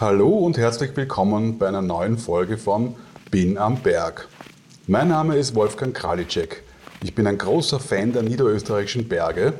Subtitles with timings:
[0.00, 2.94] Hallo und herzlich willkommen bei einer neuen Folge von
[3.32, 4.28] Bin am Berg.
[4.86, 6.62] Mein Name ist Wolfgang Kralitschek.
[7.02, 9.54] Ich bin ein großer Fan der niederösterreichischen Berge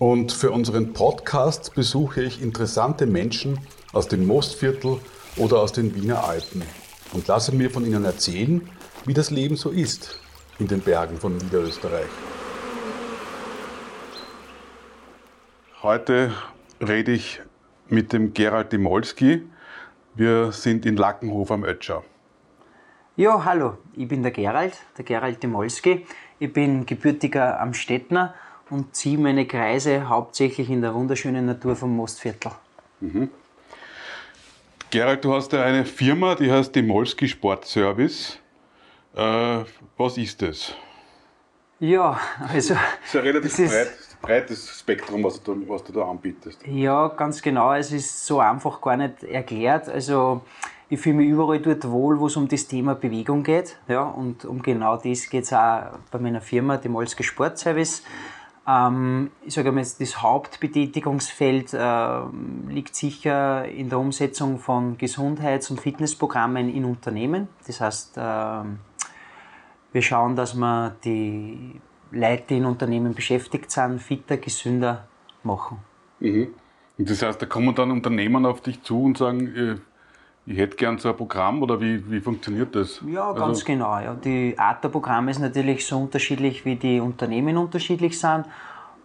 [0.00, 3.60] und für unseren Podcast besuche ich interessante Menschen
[3.92, 4.98] aus dem Mostviertel
[5.36, 6.64] oder aus den Wiener Alpen
[7.12, 8.68] und lasse mir von ihnen erzählen,
[9.06, 10.18] wie das Leben so ist
[10.58, 12.10] in den Bergen von Niederösterreich.
[15.84, 16.32] Heute
[16.80, 17.40] rede ich
[17.88, 19.42] mit dem Gerald Dimolski.
[20.14, 22.04] Wir sind in Lackenhof am Ötscher.
[23.16, 26.06] Ja, hallo, ich bin der Gerald, der Gerald Demolski.
[26.38, 28.34] Ich bin gebürtiger Amstettner
[28.68, 32.52] und ziehe meine Kreise hauptsächlich in der wunderschönen Natur vom Mostviertel.
[33.00, 33.30] Mhm.
[34.90, 38.38] Gerald, du hast ja eine Firma, die heißt Demolski Sportservice.
[39.14, 39.64] Äh,
[39.96, 40.74] was ist das?
[41.80, 42.20] Ja,
[42.52, 42.74] also.
[42.74, 46.64] Das ist ein relativ breit, breites Spektrum, was du, was du da anbietest.
[46.66, 47.74] Ja, ganz genau.
[47.74, 49.88] Es ist so einfach gar nicht erklärt.
[49.88, 50.42] Also,
[50.88, 53.76] ich fühle mich überall dort wohl, wo es um das Thema Bewegung geht.
[53.88, 58.02] Ja, und um genau das geht es auch bei meiner Firma, dem Molske Sportservice.
[58.66, 62.20] Ähm, ich sage mal, das Hauptbetätigungsfeld äh,
[62.68, 67.48] liegt sicher in der Umsetzung von Gesundheits- und Fitnessprogrammen in Unternehmen.
[67.66, 68.20] Das heißt, äh,
[69.92, 71.80] wir schauen, dass wir die
[72.12, 75.08] Leute, die in Unternehmen beschäftigt sind, fitter, gesünder
[75.42, 75.78] machen.
[76.20, 76.48] Mhm.
[76.98, 79.76] Und das heißt, da kommen dann Unternehmen auf dich zu und sagen, äh,
[80.44, 83.00] ich hätte gern so ein Programm oder wie, wie funktioniert das?
[83.06, 83.98] Ja, also ganz genau.
[83.98, 84.14] Ja.
[84.14, 88.44] Die Art der Programme ist natürlich so unterschiedlich, wie die Unternehmen unterschiedlich sind.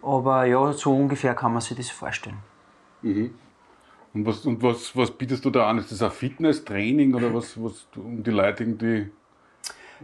[0.02, 2.38] Aber ja, so ungefähr kann man sich das vorstellen.
[3.02, 3.34] Mhm.
[4.14, 5.78] Und, was, und was, was bietest du da an?
[5.78, 9.10] Ist das ein Fitness-Training oder was, was um die Leute irgendwie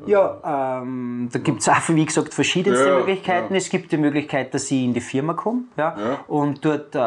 [0.06, 3.55] ja, ähm, da gibt es auch, wie gesagt, verschiedenste ja, Möglichkeiten.
[3.55, 3.59] Ja.
[3.59, 6.19] Es gibt die Möglichkeit, dass ich in die Firma komme ja, ja.
[6.27, 6.98] und dort äh,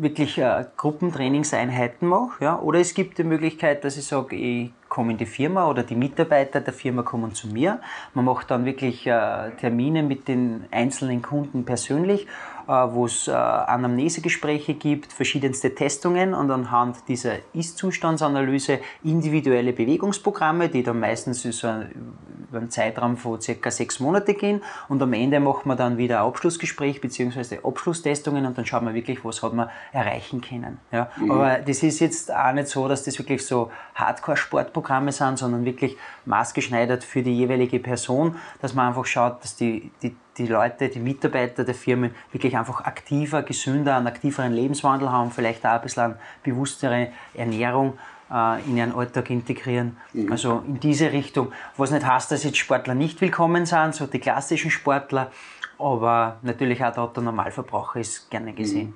[0.00, 2.44] wirklich äh, Gruppentrainingseinheiten mache.
[2.44, 5.82] Ja, oder es gibt die Möglichkeit, dass ich sage, ich komme in die Firma oder
[5.82, 7.80] die Mitarbeiter der Firma kommen zu mir.
[8.14, 12.26] Man macht dann wirklich äh, Termine mit den einzelnen Kunden persönlich
[12.66, 21.00] wo es äh, Anamnesegespräche gibt, verschiedenste Testungen und anhand dieser Ist-Zustandsanalyse individuelle Bewegungsprogramme, die dann
[21.00, 25.96] meistens über einen Zeitraum von circa sechs Monate gehen und am Ende macht man dann
[25.98, 27.58] wieder ein Abschlussgespräch bzw.
[27.62, 30.78] Abschlusstestungen und dann schaut man wirklich, was hat man erreichen können.
[30.90, 31.10] Ja.
[31.16, 31.30] Mhm.
[31.30, 35.96] Aber das ist jetzt auch nicht so, dass das wirklich so Hardcore-Sportprogramme sind, sondern wirklich
[36.24, 40.98] maßgeschneidert für die jeweilige Person, dass man einfach schaut, dass die, die die Leute, die
[40.98, 46.14] Mitarbeiter der Firmen wirklich einfach aktiver, gesünder, einen aktiveren Lebenswandel haben, vielleicht auch ein bisschen
[46.42, 47.98] bewusstere Ernährung
[48.30, 49.96] äh, in ihren Alltag integrieren.
[50.12, 50.30] Mhm.
[50.30, 51.52] Also in diese Richtung.
[51.76, 55.30] Was nicht heißt, dass jetzt Sportler nicht willkommen sind, so die klassischen Sportler,
[55.78, 58.88] aber natürlich auch der Normalverbraucher ist gerne gesehen.
[58.88, 58.94] Mhm.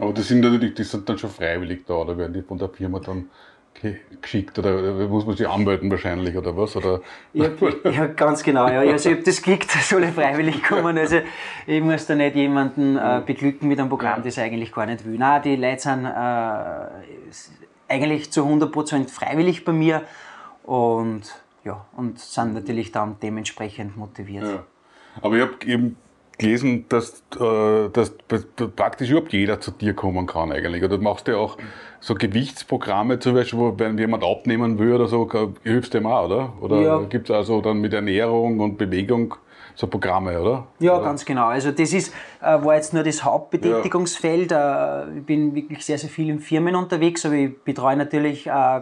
[0.00, 2.68] Aber das sind natürlich, die sind dann schon freiwillig da, oder werden die von der
[2.68, 3.30] Firma dann
[4.20, 6.76] geschickt oder muss man sich anmelden wahrscheinlich oder was?
[6.76, 7.00] Oder?
[7.32, 7.50] Ja,
[7.84, 8.68] ja ganz genau.
[8.68, 8.80] Ja.
[8.80, 10.98] Also ich habe das geklickt, soll ich freiwillig kommen.
[10.98, 11.20] Also
[11.66, 15.18] ich muss da nicht jemanden äh, beglücken mit einem Programm, das eigentlich gar nicht will.
[15.18, 20.02] Nein, die Leute sind äh, eigentlich zu 100% freiwillig bei mir
[20.64, 21.22] und,
[21.64, 24.44] ja, und sind natürlich dann dementsprechend motiviert.
[24.44, 24.64] Ja.
[25.22, 25.96] Aber ich habe eben
[26.38, 28.14] gelesen, dass, äh, dass
[28.76, 30.82] praktisch überhaupt jeder zu dir kommen kann eigentlich.
[30.82, 31.58] Oder machst du auch
[32.00, 35.28] so Gewichtsprogramme zum Beispiel, wo wenn jemand abnehmen will oder so,
[35.64, 36.52] hilfst du ihm auch, oder?
[36.60, 36.98] Oder ja.
[37.00, 39.34] gibt es also dann mit Ernährung und Bewegung
[39.74, 40.66] so Programme, oder?
[40.80, 41.04] Ja, oder?
[41.04, 41.46] ganz genau.
[41.46, 44.50] Also das ist, äh, war jetzt nur das Hauptbetätigungsfeld.
[44.50, 45.04] Ja.
[45.04, 48.80] Äh, ich bin wirklich sehr, sehr viel in Firmen unterwegs, aber ich betreue natürlich äh,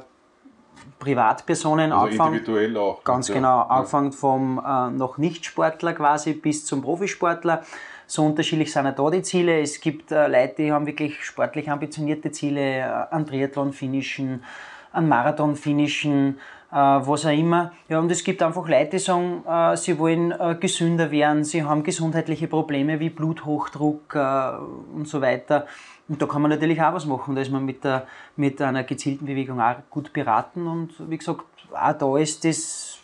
[0.99, 2.35] Privatpersonen also angefangen.
[2.35, 3.05] Individuell auch.
[3.05, 3.35] Ganz ja.
[3.35, 7.63] genau, angefangen vom äh, noch Nicht-Sportler quasi bis zum Profisportler.
[8.07, 9.61] So unterschiedlich sind auch da die Ziele.
[9.61, 14.45] Es gibt äh, Leute, die haben wirklich sportlich ambitionierte Ziele, äh, an Triathlon finishen,
[14.93, 16.39] an Marathon finishen,
[16.71, 17.73] äh, was auch immer.
[17.89, 21.63] Ja, und es gibt einfach Leute, die sagen, äh, sie wollen äh, gesünder werden, sie
[21.63, 25.67] haben gesundheitliche Probleme wie Bluthochdruck und so weiter.
[26.09, 27.35] Und da kann man natürlich auch was machen.
[27.35, 28.07] Da ist man mit, der,
[28.37, 30.67] mit einer gezielten Bewegung auch gut beraten.
[30.67, 32.99] Und wie gesagt, auch da ist das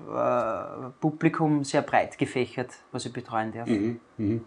[0.00, 3.68] äh, Publikum sehr breit gefächert, was ich betreuen darf.
[3.68, 4.40] Mhm, mh.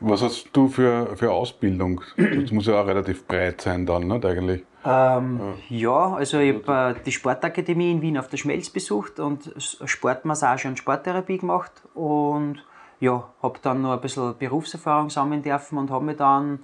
[0.00, 2.00] Was hast du für, für Ausbildung?
[2.16, 4.62] Das muss ja auch relativ breit sein dann, nicht eigentlich?
[4.84, 5.78] Ähm, ja.
[5.78, 6.14] ja.
[6.14, 10.78] also ich habe äh, die Sportakademie in Wien auf der Schmelz besucht und Sportmassage und
[10.78, 12.64] Sporttherapie gemacht und
[13.00, 16.60] ja, habe dann noch ein bisschen Berufserfahrung sammeln dürfen und habe mich dann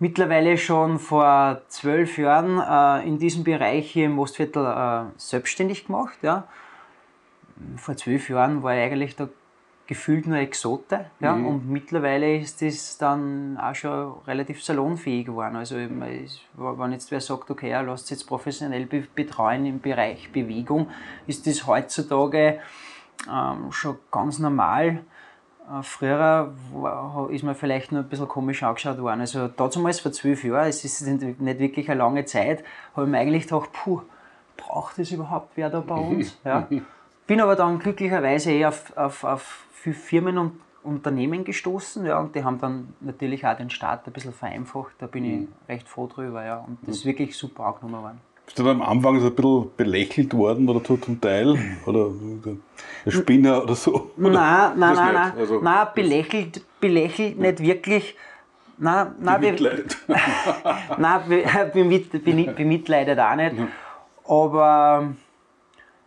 [0.00, 6.18] mittlerweile schon vor zwölf Jahren äh, in diesem Bereich hier im Mostviertel äh, selbstständig gemacht.
[6.22, 6.48] Ja.
[7.76, 9.28] Vor zwölf Jahren war ich eigentlich da
[9.86, 11.06] gefühlt nur Exote.
[11.18, 11.34] Ja?
[11.34, 11.46] Mhm.
[11.46, 15.56] Und mittlerweile ist das dann auch schon relativ salonfähig geworden.
[15.56, 20.90] Also wenn jetzt wer sagt, okay, ja, lasst jetzt professionell betreuen im Bereich Bewegung,
[21.26, 22.60] ist das heutzutage
[23.28, 25.00] ähm, schon ganz normal.
[25.70, 26.52] Äh, früher
[27.30, 29.20] ist man vielleicht nur ein bisschen komisch angeschaut worden.
[29.20, 32.64] Also damals vor zwölf Jahren, es ist nicht wirklich eine lange Zeit,
[32.94, 34.02] habe ich mir eigentlich gedacht, puh,
[34.56, 36.38] braucht das überhaupt wer da bei uns?
[36.44, 36.66] Ja.
[37.26, 42.34] Bin aber dann glücklicherweise eher auf, auf, auf viele Firmen und Unternehmen gestoßen, ja, und
[42.34, 44.92] die haben dann natürlich auch den Start ein bisschen vereinfacht.
[44.98, 45.48] Da bin mhm.
[45.68, 48.20] ich recht froh drüber, ja, und das ist wirklich super angenommen worden.
[48.50, 51.56] Bist du am Anfang so ein bisschen belächelt worden oder so zum Teil?
[51.86, 52.10] Oder
[53.06, 54.10] der Spinner oder so?
[54.18, 58.16] Oder nein, nein, nein, nein, also, nein, belächelt, belächelt nicht wirklich.
[58.76, 59.96] Nein, nein, bemitleidet.
[60.98, 63.54] nein, bemitleidet auch nicht.
[64.26, 65.14] Aber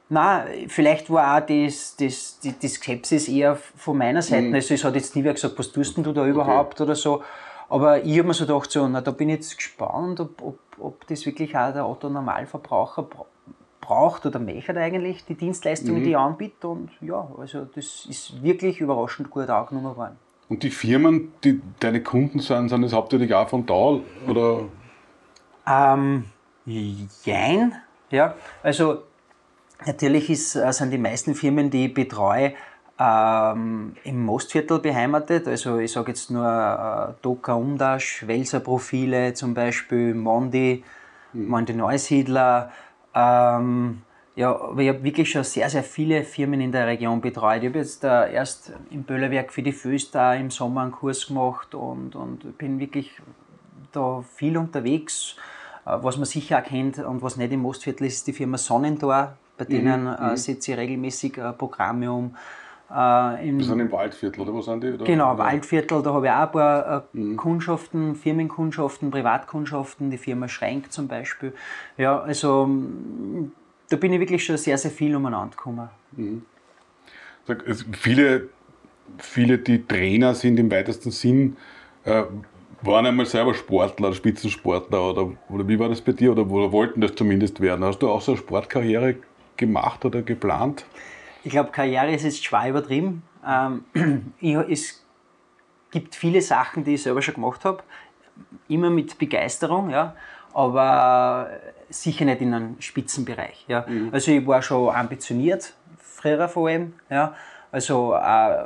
[0.10, 4.48] na, vielleicht war auch das, das, die, die Skepsis eher von meiner Seite.
[4.48, 4.56] Mhm.
[4.56, 6.84] Also es hat jetzt nie wer gesagt, was tust denn du da überhaupt okay.
[6.84, 7.24] oder so.
[7.74, 10.60] Aber ich habe mir so gedacht, so, na, da bin ich jetzt gespannt, ob, ob,
[10.78, 13.08] ob das wirklich auch der Otto-Normalverbraucher
[13.82, 16.04] braucht oder möchte eigentlich, die Dienstleistungen, mhm.
[16.04, 16.68] die ich anbiete.
[16.68, 20.18] Und ja, also das ist wirklich überraschend gut angenommen worden.
[20.50, 24.66] Und die Firmen, die deine Kunden sind, sind das hauptsächlich auch von da oder?
[25.66, 26.26] Ähm,
[26.66, 27.74] jein,
[28.12, 28.36] ja.
[28.62, 29.00] Also
[29.86, 32.54] Natürlich ist, äh, sind die meisten Firmen, die ich betreue,
[33.00, 35.48] ähm, im Mostviertel beheimatet.
[35.48, 40.84] Also ich sage jetzt nur äh, Doka Umdasch, Welser Profile zum Beispiel, Mondi,
[41.34, 41.48] mhm.
[41.48, 42.72] Mondi Neusiedler.
[43.14, 44.02] Ähm,
[44.36, 47.62] ja, aber ich habe wirklich schon sehr, sehr viele Firmen in der Region betreut.
[47.62, 51.76] Ich habe jetzt äh, erst im Böllerwerk für die Föster im Sommer einen Kurs gemacht
[51.76, 53.12] und, und bin wirklich
[53.92, 55.36] da viel unterwegs.
[55.86, 58.58] Äh, was man sicher auch kennt und was nicht im Mostviertel ist, ist die Firma
[58.58, 60.16] Sonnentor bei denen mhm.
[60.20, 60.38] äh, mhm.
[60.38, 62.36] setze ich regelmäßig äh, Programme um.
[62.94, 64.92] Äh, in, die sind im Waldviertel, oder wo sind die?
[64.92, 65.06] Oder?
[65.06, 67.38] Genau, Waldviertel, da habe ich auch ein paar äh, mhm.
[67.38, 71.54] Kundschaften, Firmenkundschaften, Privatkundschaften, die Firma Schrenk zum Beispiel.
[71.98, 72.70] Ja, also
[73.90, 75.90] da bin ich wirklich schon sehr, sehr viel umeinander gekommen.
[76.16, 76.44] Mhm.
[77.48, 78.50] Also viele,
[79.18, 81.58] viele, die Trainer sind im weitesten Sinn,
[82.06, 82.24] äh,
[82.84, 87.02] waren einmal selber Sportler, Spitzensportler oder, oder wie war das bei dir oder, oder wollten
[87.02, 87.84] das zumindest werden?
[87.84, 89.16] Hast du auch so eine Sportkarriere
[89.58, 90.86] gemacht oder geplant?
[91.44, 93.24] Ich glaube, Karriere ist jetzt schwer übertrieben.
[93.46, 93.86] Ähm,
[94.40, 95.06] ich, es
[95.92, 97.84] gibt viele Sachen, die ich selber schon gemacht habe,
[98.68, 100.16] immer mit Begeisterung, ja,
[100.54, 101.50] aber
[101.90, 103.66] sicher nicht in einem Spitzenbereich.
[103.68, 103.86] Ja.
[103.88, 104.10] Mhm.
[104.12, 106.94] Also ich war schon ambitioniert, früher vor allem.
[107.10, 107.36] Ja.
[107.72, 108.66] Also äh,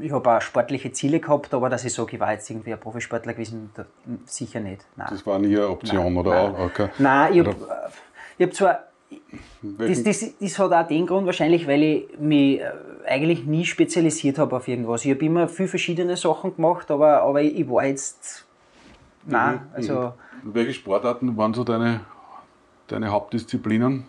[0.00, 2.80] ich habe auch sportliche Ziele gehabt, aber dass ich sage, ich war jetzt irgendwie ein
[2.80, 3.70] Profisportler gewesen,
[4.24, 4.84] sicher nicht.
[4.96, 5.08] Nein.
[5.10, 6.54] Das war nie eine Option nein, oder nein.
[6.54, 6.58] auch?
[6.60, 6.88] Okay.
[6.98, 7.56] Nein, ich habe
[8.40, 8.84] hab zwar
[9.62, 12.72] das, das, das, hat auch den Grund wahrscheinlich, weil ich mich äh,
[13.06, 15.04] eigentlich nie spezialisiert habe auf irgendwas.
[15.04, 18.46] Ich habe immer viele verschiedene Sachen gemacht, aber, aber ich war jetzt.
[19.24, 19.60] Nein, mhm.
[19.74, 20.12] also.
[20.42, 22.00] Welche Sportarten waren so deine,
[22.86, 24.04] deine Hauptdisziplinen?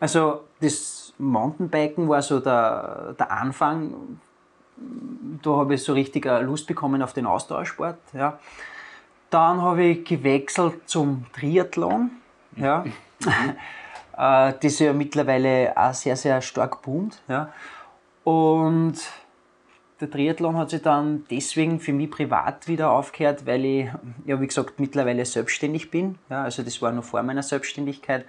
[0.00, 4.18] Also das Mountainbiken war so der, der Anfang.
[5.42, 7.98] Da habe ich so richtig Lust bekommen auf den Austauschsport.
[8.12, 8.38] Ja.
[9.30, 12.10] Dann habe ich gewechselt zum Triathlon.
[12.56, 12.84] Ja.
[14.18, 14.24] Mhm.
[14.24, 17.22] äh, das ja mittlerweile auch sehr, sehr stark boomt.
[17.28, 17.52] Ja.
[18.24, 18.96] Und
[20.00, 23.88] der Triathlon hat sich dann deswegen für mich privat wieder aufgehört, weil ich,
[24.26, 26.18] ja, wie gesagt, mittlerweile selbstständig bin.
[26.30, 28.24] Ja, also das war noch vor meiner Selbstständigkeit.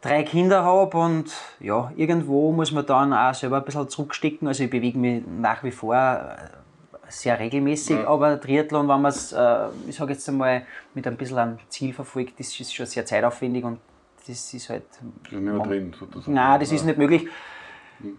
[0.00, 4.46] Drei Kinder habe und ja, irgendwo muss man dann auch selber ein bisschen zurückstecken.
[4.46, 6.36] Also ich bewege mich nach wie vor äh,
[7.08, 8.06] sehr regelmäßig, ja.
[8.06, 10.62] aber Triathlon, wenn man es, äh, ich sage jetzt einmal,
[10.94, 13.80] mit ein bisschen einem Ziel verfolgt, das ist schon sehr zeitaufwendig und
[14.28, 14.84] das ist halt.
[14.90, 16.34] Das ist nicht mehr drin, sozusagen.
[16.34, 17.26] Nein, das ist nicht möglich.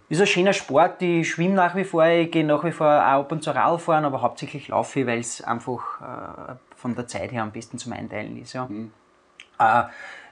[0.10, 3.22] Ist ein schöner Sport, ich schwimme nach wie vor, ich gehe nach wie vor auch
[3.22, 7.32] ab und zu Radfahren, aber hauptsächlich laufe ich, weil es einfach äh, von der Zeit
[7.32, 8.54] her am besten zum Einteilen ist.
[8.54, 8.66] Ja.
[8.66, 8.92] Mhm.
[9.58, 9.84] Äh,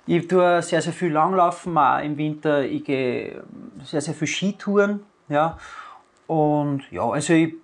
[0.06, 2.64] ich tue sehr, sehr viel Langlaufen, auch im Winter.
[2.64, 3.42] Ich gehe
[3.84, 5.02] sehr, sehr viel Skitouren.
[5.30, 5.58] Ja.
[6.28, 7.56] Und ja, also ich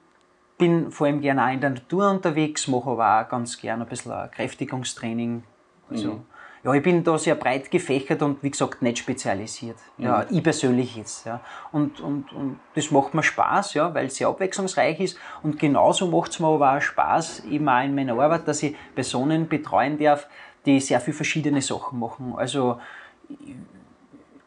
[0.57, 3.89] bin vor allem gerne auch in der Natur unterwegs, mache aber auch ganz gerne ein
[3.89, 5.43] bisschen Kräftigungstraining.
[5.89, 6.25] Also, mhm
[6.63, 9.75] ja, ich bin da sehr breit gefächert und wie gesagt nicht spezialisiert.
[9.97, 10.37] Ja, mhm.
[10.37, 11.25] ich persönlich jetzt.
[11.25, 11.41] Ja.
[11.73, 15.17] Und, und, und das macht mir Spaß, ja, weil es sehr abwechslungsreich ist.
[15.41, 19.49] Und genauso macht es mir aber auch Spaß, auch in meiner Arbeit, dass ich Personen
[19.49, 20.27] betreuen darf,
[20.65, 22.33] die sehr viele verschiedene Sachen machen.
[22.37, 22.79] Also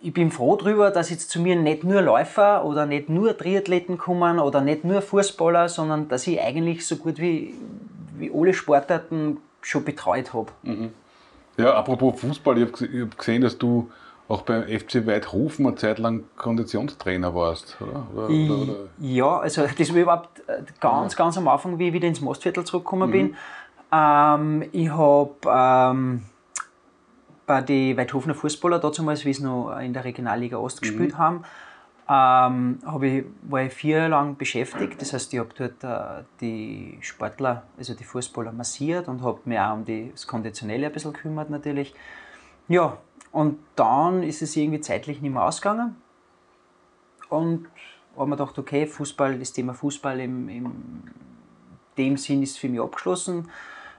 [0.00, 3.98] ich bin froh darüber, dass jetzt zu mir nicht nur Läufer oder nicht nur Triathleten
[3.98, 7.54] kommen oder nicht nur Fußballer, sondern dass ich eigentlich so gut wie,
[8.16, 10.52] wie alle Sportarten schon betreut habe.
[10.62, 10.92] Mhm.
[11.56, 13.90] Ja, apropos Fußball, ich habe gesehen, dass du
[14.28, 18.06] auch beim FC Weidhofen eine Zeit lang Konditionstrainer warst, oder?
[18.12, 18.74] oder, oder, oder?
[18.98, 21.18] Ja, also das war überhaupt äh, ganz, ja.
[21.18, 23.12] ganz am Anfang, wie ich wieder ins Mostviertel zurückgekommen mhm.
[23.12, 23.36] bin.
[23.92, 26.22] Ähm, ich habe ähm,
[27.46, 30.86] bei den Weidhofener Fußballer, damals, wie sie noch in der Regionalliga Ost mhm.
[30.88, 31.44] gespielt haben,
[32.08, 35.00] ähm, ich, war ich vier Jahre lang beschäftigt.
[35.00, 39.58] Das heißt, ich habe dort äh, die Sportler, also die Fußballer massiert und habe mich
[39.58, 41.94] auch um das Konditionelle ein bisschen gekümmert natürlich.
[42.68, 42.98] Ja,
[43.32, 45.96] und dann ist es irgendwie zeitlich nicht mehr ausgegangen.
[47.28, 47.68] Und
[48.16, 50.72] habe mir gedacht, okay, Fußball, das Thema Fußball im, im
[51.98, 53.50] dem Sinn ist für mich abgeschlossen,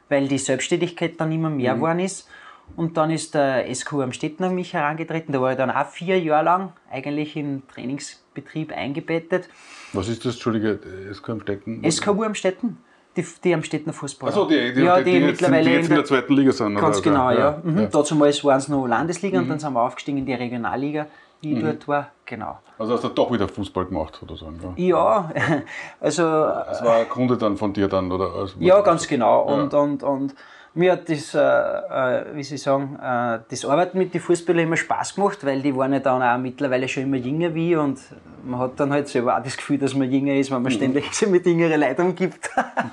[0.09, 1.79] weil die Selbstständigkeit dann immer mehr mhm.
[1.79, 2.29] geworden ist.
[2.75, 5.33] Und dann ist der SQ am Städten an mich herangetreten.
[5.33, 9.49] Da war ich dann auch vier Jahre lang eigentlich im Trainingsbetrieb eingebettet.
[9.93, 10.79] Was ist das, Entschuldige,
[11.11, 11.91] SQ am Städten?
[11.91, 12.77] SQ am Städten.
[13.15, 14.29] Die, die am Städtener Fußball.
[14.29, 16.75] Achso, die, die, ja, die, die, die mittlerweile jetzt in der, zweiten Liga sind.
[16.75, 17.03] Ganz oder?
[17.03, 17.39] genau, ja.
[17.39, 17.61] ja.
[17.63, 17.79] Mhm.
[17.79, 17.85] ja.
[17.87, 19.43] Dazumals waren es noch Landesliga mhm.
[19.45, 21.07] und dann sind wir aufgestiegen in die Regionalliga,
[21.43, 21.61] die mhm.
[21.61, 22.11] dort war.
[22.27, 22.59] Genau.
[22.77, 24.59] Also hast du doch wieder Fußball gemacht, sozusagen.
[24.75, 25.33] Ja, ja
[25.99, 26.21] also.
[26.21, 28.35] Das war ein Kunde dann von dir dann, oder?
[28.35, 29.41] Also, ja, ganz genau.
[29.41, 30.35] Und, und, und
[30.77, 34.77] mir hat das, äh, äh, wie Sie sagen, äh, das Arbeiten mit den Fußballern immer
[34.77, 37.99] Spaß gemacht, weil die waren ja dann auch mittlerweile schon immer jünger wie und
[38.43, 40.77] man hat dann halt selber auch das Gefühl, dass man jünger ist, wenn man mhm.
[40.77, 42.49] ständig sich mit jüngeren Leuten umgibt.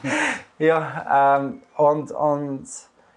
[0.58, 2.66] ja, ähm, und, und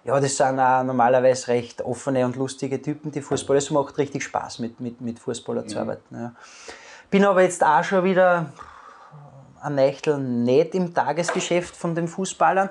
[0.04, 3.58] ja, das sind auch normalerweise recht offene und lustige Typen, die Fußballer.
[3.58, 5.68] Es macht richtig Spaß, mit, mit, mit Fußballern mhm.
[5.68, 6.14] zu arbeiten.
[6.14, 6.32] Ja.
[7.10, 8.52] Bin aber jetzt auch schon wieder
[9.60, 12.68] ein Nächtel nicht im Tagesgeschäft von den Fußballern.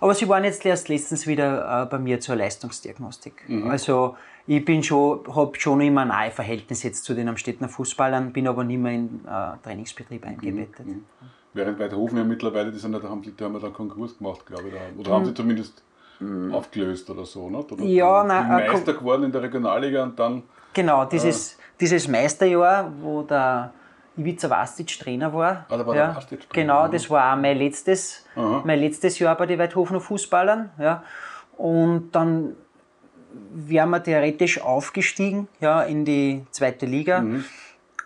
[0.00, 3.48] Aber sie waren jetzt erst letztens wieder äh, bei mir zur Leistungsdiagnostik.
[3.48, 3.70] Mhm.
[3.70, 4.16] Also
[4.46, 8.48] ich bin schon, habe schon immer ein nahe Verhältnis jetzt zu den Amstettner Fußballern, bin
[8.48, 10.86] aber nicht mehr in äh, Trainingsbetrieb eingebettet.
[10.86, 11.04] Mhm.
[11.52, 14.46] Während Weidhofen ja mittlerweile, die, sind ja, da haben, die haben ja da Konkurs gemacht,
[14.46, 14.74] glaube ich.
[14.74, 14.80] Da.
[14.98, 15.82] Oder haben sie zumindest
[16.20, 16.54] mhm.
[16.54, 17.70] aufgelöst oder so, nicht?
[17.72, 18.62] Oder ja, nein.
[18.62, 20.44] Äh, Meister geworden in der Regionalliga und dann.
[20.72, 23.72] Genau, dieses, äh, dieses Meisterjahr, wo der
[24.20, 25.66] Ivica Vastic Trainer war.
[25.68, 28.24] Ah, da war ja, Vastic Genau, das war auch mein letztes,
[28.64, 30.70] mein letztes Jahr bei den Weidhofener Fußballern.
[30.78, 31.02] Ja.
[31.56, 32.56] Und dann
[33.52, 37.20] wären wir theoretisch aufgestiegen ja, in die zweite Liga.
[37.20, 37.44] Mhm.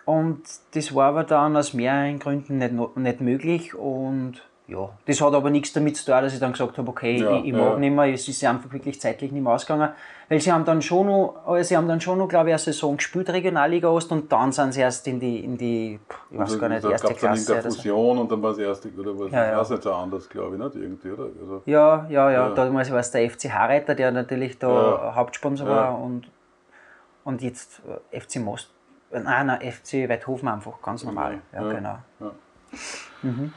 [0.05, 0.43] Und
[0.73, 3.73] das war aber dann aus mehreren Gründen nicht, nicht möglich.
[3.73, 7.17] Und ja, das hat aber nichts damit zu tun, dass ich dann gesagt habe, okay,
[7.17, 7.77] ja, ich, ich mag ja.
[7.77, 9.89] nicht mehr, es ist einfach wirklich zeitlich nicht mehr ausgegangen.
[10.27, 12.59] Weil sie haben dann schon noch, also sie haben dann schon noch, glaube ich, eine
[12.59, 15.99] Saison gespielt, Regionalliga Ost, und dann sind sie erst in die, in die
[16.31, 17.45] ich weiß also, gar nicht, da erste Klasse.
[17.45, 19.59] Dann in der Fusion und dann war es erste, oder was, ja, ja.
[19.59, 21.25] weiß nicht so anders, glaube ich, nicht irgendwie, oder?
[21.25, 22.49] Also, ja, ja, ja, ja.
[22.55, 25.15] damals war es der FC Harreiter, der natürlich da ja.
[25.15, 26.27] Hauptsponsor war und,
[27.23, 28.73] und jetzt äh, FC Most,
[29.11, 31.97] äh, nein, nein, FC Weidhofen einfach, ganz normal, ja, genau.
[33.21, 33.53] Mhm.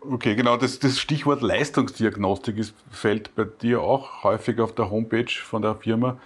[0.00, 5.30] Okay, genau, das, das Stichwort Leistungsdiagnostik ist, fällt bei dir auch häufig auf der Homepage
[5.30, 6.18] von der Firma.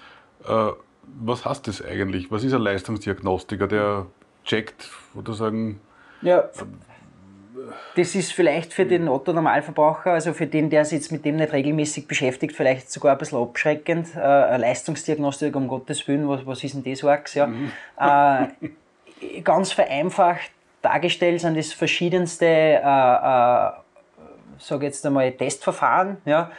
[0.47, 0.71] Äh,
[1.21, 2.31] was heißt das eigentlich?
[2.31, 4.07] Was ist ein Leistungsdiagnostiker, der
[4.45, 5.81] checkt, sozusagen?
[6.23, 6.49] Ja,
[7.97, 11.53] das ist vielleicht für den Otto-Normalverbraucher, also für den, der sich jetzt mit dem nicht
[11.53, 14.15] regelmäßig beschäftigt, vielleicht sogar ein bisschen abschreckend.
[14.15, 17.35] Äh, eine Leistungsdiagnostik, um Gottes Willen, was, was ist denn das, Wax?
[17.35, 17.47] Ja.
[17.47, 17.73] Mhm.
[17.99, 20.51] Äh, ganz vereinfacht
[20.85, 23.71] dargestellt sind das verschiedenste, äh, äh,
[24.59, 26.51] sage jetzt einmal, Testverfahren, ja,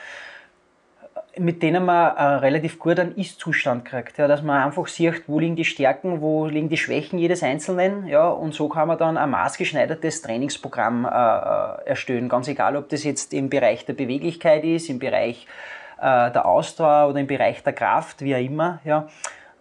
[1.37, 4.17] mit denen man äh, relativ gut einen Ist-Zustand kriegt.
[4.17, 8.07] Ja, dass man einfach sieht, wo liegen die Stärken, wo liegen die Schwächen jedes Einzelnen.
[8.07, 12.29] Ja, und so kann man dann ein maßgeschneidertes Trainingsprogramm äh, äh erstellen.
[12.29, 15.45] Ganz egal, ob das jetzt im Bereich der Beweglichkeit ist, im Bereich
[15.97, 18.79] äh, der Ausdauer oder im Bereich der Kraft, wie auch immer.
[18.85, 19.07] Ja.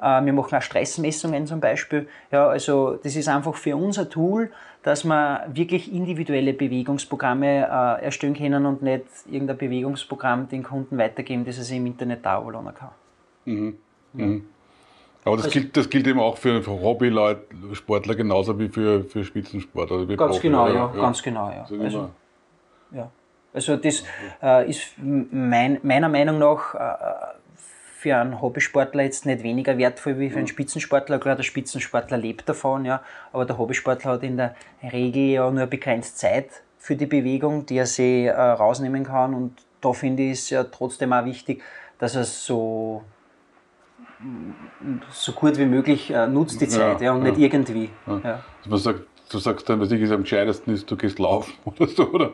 [0.05, 2.07] Äh, wir machen auch Stressmessungen zum Beispiel.
[2.31, 4.51] Ja, also das ist einfach für uns ein Tool,
[4.83, 7.67] dass wir wirklich individuelle Bewegungsprogramme
[8.01, 12.25] äh, erstellen können und nicht irgendein Bewegungsprogramm den Kunden weitergeben, das er sich im Internet
[12.25, 12.91] downloaden kann.
[13.47, 13.79] Mhm.
[14.13, 14.45] Mhm.
[15.25, 19.25] Aber das, also, gilt, das gilt eben auch für, Hobbyleute, Sportler genauso wie für, für
[19.25, 20.07] Spitzensportler.
[20.07, 21.67] Wie ganz, genau, ja, ja, ganz genau, ja.
[21.81, 22.11] Also,
[22.93, 23.11] ja.
[23.55, 24.05] Also das
[24.43, 27.34] äh, ist mein, meiner Meinung nach äh,
[28.05, 31.19] für einen Hobbysportler jetzt nicht weniger wertvoll wie für einen Spitzensportler.
[31.19, 35.65] Klar, der Spitzensportler lebt davon, ja, aber der Hobbysportler hat in der Regel ja nur
[35.65, 39.33] begrenzt Zeit für die Bewegung, die er sich äh, rausnehmen kann.
[39.33, 41.63] Und da finde ich es ja trotzdem auch wichtig,
[41.99, 43.05] dass er so
[45.11, 47.31] so gut wie möglich äh, nutzt die Zeit ja, ja und ja.
[47.31, 47.89] nicht irgendwie.
[48.07, 48.43] Ja.
[48.59, 51.87] Also man sagt, du sagst dann, was ich am gescheitesten ist, du gehst laufen oder
[51.87, 52.33] so, oder?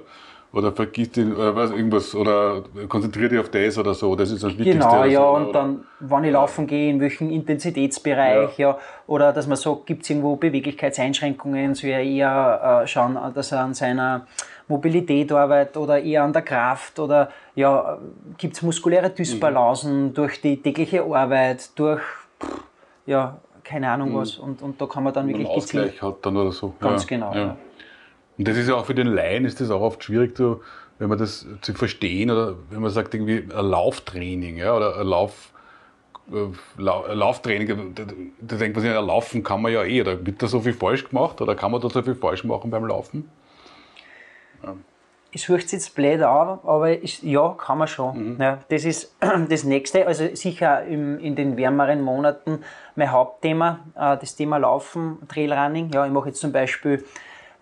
[0.53, 4.17] Oder vergisst ihn oder was, irgendwas oder konzentriert dich auf das oder so.
[4.17, 4.79] Das ist das Wichtigste.
[4.79, 8.71] Genau, ja, so, und dann, wann ich laufen gehe, in welchem Intensitätsbereich, ja.
[8.71, 13.53] ja oder dass man sagt, gibt es irgendwo Beweglichkeitseinschränkungen, soll er eher äh, schauen, dass
[13.53, 14.27] er an seiner
[14.67, 17.99] Mobilität arbeitet oder eher an der Kraft oder ja,
[18.39, 20.15] gibt es muskuläre Dysbalancen mhm.
[20.15, 22.03] durch die tägliche Arbeit, durch
[23.07, 24.17] ja, keine Ahnung mhm.
[24.17, 24.37] was.
[24.37, 26.75] Und, und da kann man dann wirklich einen Ausgleich hat dann oder so.
[26.81, 27.35] Ganz ja, genau.
[27.35, 27.57] Ja.
[28.41, 30.63] Und das ist ja auch für den Laien ist das auch oft schwierig, zu,
[30.99, 35.07] wenn man das zu verstehen oder wenn man sagt irgendwie ein Lauftraining ja, oder ein
[35.07, 35.53] Lauf,
[36.33, 38.05] äh, Lauftraining, da,
[38.41, 40.01] da denkt man sich, ja, laufen kann man ja eh.
[40.01, 42.71] Oder wird da so viel falsch gemacht oder kann man da so viel falsch machen
[42.71, 43.31] beim Laufen?
[44.63, 44.75] Ja.
[45.35, 48.37] Es hört sich jetzt blöd an, aber ist, ja, kann man schon.
[48.37, 48.41] Mhm.
[48.41, 49.15] Ja, das ist
[49.51, 50.07] das Nächste.
[50.07, 52.61] Also sicher im, in den wärmeren Monaten
[52.97, 55.91] mein Hauptthema, äh, das Thema Laufen, Trailrunning.
[55.93, 57.05] Ja, ich mache jetzt zum Beispiel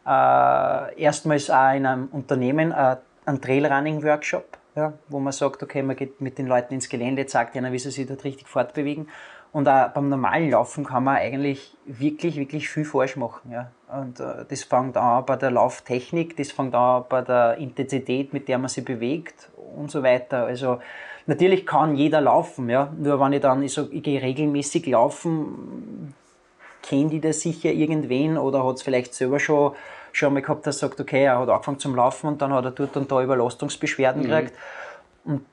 [0.09, 2.97] äh, erstmals auch in einem Unternehmen äh,
[3.27, 7.55] einen Trailrunning-Workshop, ja, wo man sagt, okay, man geht mit den Leuten ins Gelände, zeigt
[7.55, 9.09] ihnen, wie sie sich dort richtig fortbewegen.
[9.53, 13.51] Und auch beim normalen Laufen kann man eigentlich wirklich, wirklich viel falsch machen.
[13.51, 13.71] Ja.
[13.93, 18.49] Und äh, das fängt an bei der Lauftechnik, das fängt an bei der Intensität, mit
[18.49, 20.45] der man sich bewegt und so weiter.
[20.45, 20.81] Also
[21.27, 22.93] natürlich kann jeder laufen, ja.
[22.97, 26.15] Nur wenn ich dann, ich, sag, ich gehe regelmäßig laufen,
[26.83, 29.73] kennt die das sicher irgendwen oder hat es vielleicht selber schon,
[30.13, 32.65] schon mal gehabt, dass er sagt, okay, er hat angefangen zum Laufen und dann hat
[32.65, 34.29] er dort und da Überlastungsbeschwerden mhm.
[34.29, 34.53] gekriegt.
[35.25, 35.45] Und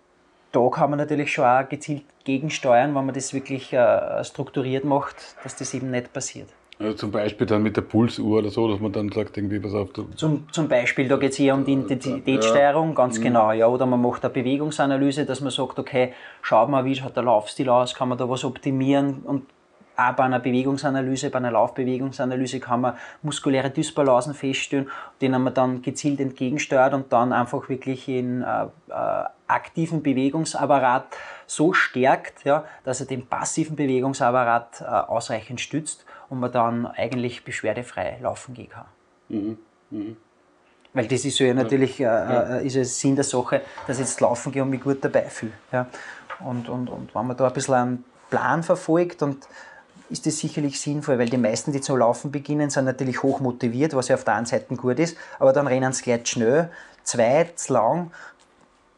[0.52, 5.16] da kann man natürlich schon auch gezielt gegensteuern, wenn man das wirklich äh, strukturiert macht,
[5.44, 6.50] dass das eben nicht passiert.
[6.78, 9.74] Also zum Beispiel dann mit der Pulsuhr oder so, dass man dann sagt, irgendwie, pass
[9.74, 9.90] auf.
[10.16, 12.96] Zum, zum Beispiel, da geht es eher um die Intensitätssteuerung, ja.
[12.96, 13.24] ganz mhm.
[13.24, 13.52] genau.
[13.54, 13.68] Ja.
[13.68, 17.70] Oder man macht eine Bewegungsanalyse, dass man sagt, okay, schaut mal, wie schaut der Laufstil
[17.70, 19.44] aus, kann man da was optimieren und
[19.98, 24.90] auch bei einer Bewegungsanalyse, bei einer Laufbewegungsanalyse kann man muskuläre Dysbalancen feststellen,
[25.22, 31.06] denen man dann gezielt entgegensteuert und dann einfach wirklich in äh, äh, aktiven Bewegungsapparat
[31.48, 37.44] so stärkt, ja, dass er den passiven Bewegungsapparat äh, ausreichend stützt und man dann eigentlich
[37.44, 38.86] beschwerdefrei laufen gehen kann.
[39.30, 39.58] Mhm.
[39.92, 40.18] Mhm.
[40.94, 44.22] Weil das ist ja natürlich äh, äh, ist ja Sinn der Sache, dass ich jetzt
[44.22, 45.52] laufen gehe und mich gut dabei fühle.
[45.72, 45.88] Ja.
[46.40, 49.48] Und, und, und wenn man da ein bisschen einen Plan verfolgt und
[50.10, 53.96] ist das sicherlich sinnvoll, weil die meisten, die zu laufen beginnen, sind natürlich hoch motiviert,
[53.96, 56.70] was ja auf der einen Seite gut ist, aber dann rennen sie gleich schnell,
[57.04, 58.12] zweit, lang,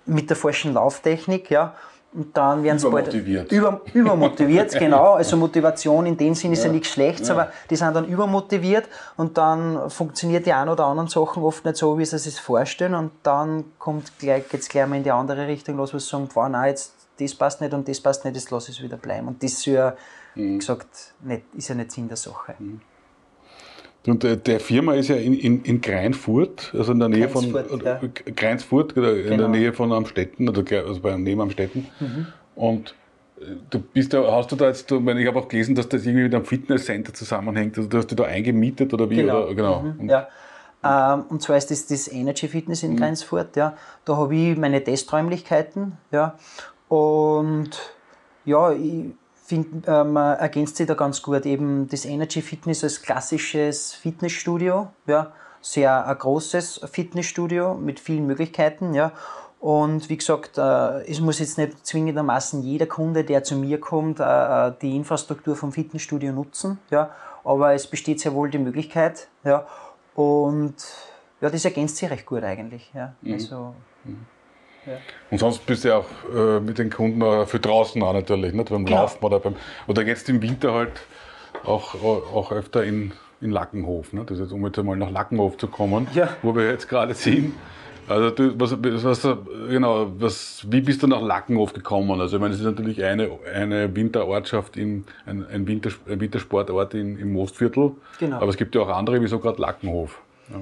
[0.05, 1.75] mit der falschen Lauftechnik, ja,
[2.13, 5.13] und dann werden sie bald über, übermotiviert, genau.
[5.13, 7.35] Also Motivation in dem Sinne ist ja, ja nichts Schlechtes, ja.
[7.35, 11.77] aber die sind dann übermotiviert und dann funktioniert die ein oder anderen Sachen oft nicht
[11.77, 15.47] so, wie sie sich vorstellen und dann kommt gleich, geht's gleich mal in die andere
[15.47, 18.35] Richtung los, wo sie sagen, wow, nein, jetzt das passt nicht und das passt nicht,
[18.35, 19.27] das lasse ich wieder bleiben.
[19.27, 19.95] Und das ist ja,
[20.37, 20.59] mhm.
[20.59, 22.55] gesagt, nicht, ist ja nicht Sinn der Sache.
[22.59, 22.81] Mhm.
[24.05, 27.53] Und der, der, Firma ist ja in, in, in Greinfurt, also in der Nähe von
[27.83, 27.99] ja.
[28.35, 29.37] Greinsfurt, in genau.
[29.37, 31.87] der Nähe von Amstetten, also bei, neben Amstetten.
[31.99, 32.27] Mhm.
[32.55, 32.95] Und
[33.39, 36.23] äh, du bist da, hast du da jetzt, ich habe auch gelesen, dass das irgendwie
[36.23, 37.77] mit einem Fitnesscenter zusammenhängt.
[37.77, 39.17] Also du hast dich da eingemietet oder wie?
[39.17, 39.43] Genau.
[39.43, 39.81] Oder, genau.
[39.81, 40.09] Mhm.
[40.09, 40.27] Ja.
[40.83, 42.97] Ähm, und zwar ist das das Energy Fitness in mhm.
[42.97, 43.57] Greinsfurt.
[43.57, 43.75] Ja.
[44.05, 45.97] Da habe ich meine Testräumlichkeiten.
[46.11, 46.37] Ja.
[46.87, 47.71] Und
[48.45, 49.07] ja, ich
[49.47, 51.45] finde, äh, man ergänzt sich da ganz gut.
[51.45, 54.89] Eben das Energy Fitness als klassisches Fitnessstudio.
[55.07, 55.31] Ja.
[55.61, 58.93] Sehr ein großes Fitnessstudio mit vielen Möglichkeiten.
[58.93, 59.11] Ja.
[59.59, 64.19] Und wie gesagt, äh, es muss jetzt nicht zwingendermaßen jeder Kunde, der zu mir kommt,
[64.19, 66.79] äh, die Infrastruktur vom Fitnessstudio nutzen.
[66.91, 67.11] Ja.
[67.43, 69.29] Aber es besteht sehr wohl die Möglichkeit.
[69.43, 69.65] Ja.
[70.13, 70.75] Und
[71.39, 72.91] ja, das ergänzt sich recht gut eigentlich.
[72.93, 73.13] Ja.
[73.21, 73.33] Mhm.
[73.33, 74.25] Also, mhm.
[75.31, 78.53] Und sonst bist du ja auch äh, mit den Kunden auch für draußen auch natürlich,
[78.53, 78.69] nicht?
[78.69, 79.01] beim genau.
[79.01, 79.55] Laufen oder beim.
[79.87, 81.01] Oder jetzt im Winter halt
[81.63, 84.13] auch, auch öfter in, in Lackenhof.
[84.13, 84.23] Ne?
[84.25, 86.29] Das ist jetzt, um jetzt einmal nach Lackenhof zu kommen, ja.
[86.41, 87.53] wo wir jetzt gerade sind.
[88.07, 88.71] Also du, was,
[89.03, 89.37] was,
[89.69, 92.21] genau, was, wie bist du nach Lackenhof gekommen?
[92.21, 96.93] Also ich meine, es ist natürlich eine, eine Winterortschaft, in, ein, ein, Winter, ein Wintersportort
[96.93, 97.91] in, im Mostviertel.
[98.19, 98.37] Genau.
[98.37, 100.21] Aber es gibt ja auch andere, wieso gerade Lackenhof?
[100.49, 100.61] Ja.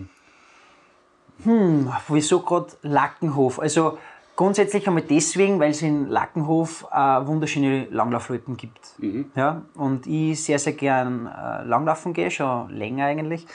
[1.43, 3.59] Hm, wieso gerade Lackenhof?
[3.59, 3.99] Also
[4.35, 8.95] Grundsätzlich einmal deswegen, weil es in Lackenhof äh, wunderschöne Langlaufrouten gibt.
[8.97, 9.31] Mhm.
[9.35, 13.47] Ja, und ich sehr, sehr gern äh, Langlaufen gehe, schon länger eigentlich.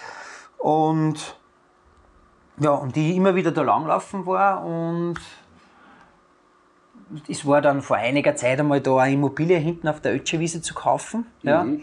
[0.57, 1.37] Und
[2.59, 5.17] ja, und ich immer wieder da langlaufen war und
[7.29, 10.75] es war dann vor einiger Zeit einmal da eine Immobilie hinten auf der Ötscherwiese zu
[10.75, 11.27] kaufen.
[11.43, 11.65] Ja.
[11.65, 11.83] Mhm.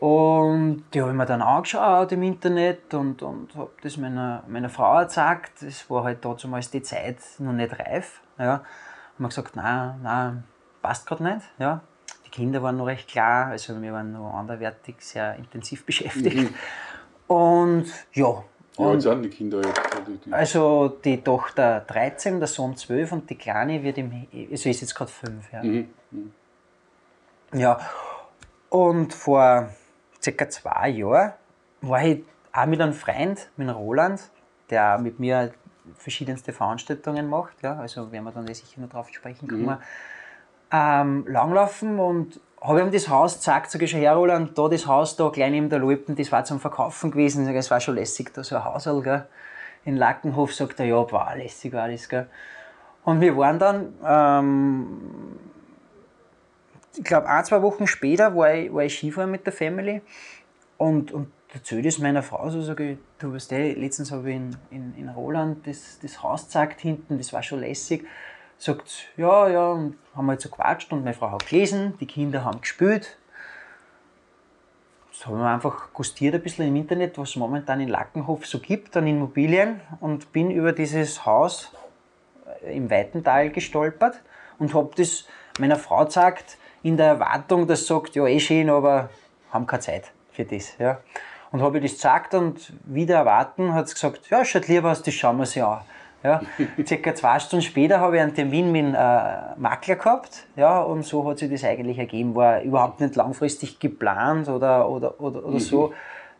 [0.00, 4.68] Und die habe ich mir dann angeschaut im Internet und, und habe das meiner, meiner
[4.68, 5.60] Frau gezeigt.
[5.60, 8.20] Das war halt damals die Zeit noch nicht reif.
[8.38, 8.44] Ja.
[8.44, 8.62] Haben
[9.18, 10.44] wir gesagt, nein, nein,
[10.82, 11.42] passt gerade nicht.
[11.58, 11.80] Ja.
[12.24, 16.36] Die Kinder waren noch recht klar, also wir waren noch anderweitig sehr intensiv beschäftigt.
[16.36, 16.54] Mhm.
[17.26, 18.44] Und ja.
[18.76, 19.80] Wie alt sind die Kinder jetzt?
[20.30, 24.94] Also die Tochter 13, der Sohn 12 und die Kleine wird im, also ist jetzt
[24.94, 25.52] gerade 5.
[25.52, 25.62] Ja.
[25.64, 25.88] Mhm.
[26.12, 26.32] Mhm.
[27.54, 27.80] ja.
[28.70, 29.70] Und vor
[30.22, 31.32] circa zwei Jahren
[31.80, 34.20] war ich auch mit einem Freund, mit einem Roland,
[34.70, 35.52] der mit mir
[35.96, 39.78] verschiedenste Veranstaltungen macht, ja, also werden wir dann sicher noch drauf sprechen kommen, mhm.
[40.70, 44.86] ähm, langlaufen und habe ihm das Haus gezeigt, sage ich schon, Herr Roland, da das
[44.86, 47.44] Haus da, klein neben der Loipen, das war zum Verkaufen gewesen.
[47.44, 49.26] Sag, es war schon lässig, da so ein Haus gell.
[49.84, 52.28] In Lackenhof sagt er, ja, war lässig war das, gell.
[53.04, 55.38] Und wir waren dann, ähm,
[56.98, 60.02] ich glaube, ein, zwei Wochen später war ich, war ich Skifahren mit der Family
[60.76, 64.36] und, und erzähle das meiner Frau, so sage ich, du weißt eh, letztens habe ich
[64.36, 68.04] in, in, in Roland das, das Haus gezeigt hinten, das war schon lässig
[68.58, 72.06] sagt, ja, ja, und haben wir halt so gequatscht und meine Frau hat gelesen, die
[72.06, 73.16] Kinder haben gespielt.
[75.12, 78.58] Das haben wir einfach gustiert ein bisschen im Internet, was es momentan in Lackenhof so
[78.58, 81.72] gibt an Immobilien und bin über dieses Haus
[82.62, 84.20] äh, im Weitental gestolpert
[84.58, 85.26] und habe das
[85.58, 89.10] meiner Frau gesagt, in der Erwartung, dass sie sagt, ja, eh schön, aber
[89.50, 90.76] haben keine Zeit für das.
[90.78, 90.98] Ja.
[91.50, 95.02] Und habe ich das gesagt und wieder erwarten, hat sie gesagt, ja, schaut lieber aus,
[95.02, 95.80] das schauen wir sich an.
[96.22, 96.40] Ja,
[96.86, 100.46] circa zwei Stunden später habe ich einen Termin mit einem äh, Makler gehabt.
[100.56, 102.34] Ja, und so hat sich das eigentlich ergeben.
[102.34, 105.60] War überhaupt nicht langfristig geplant oder, oder, oder, oder mhm.
[105.60, 105.94] so.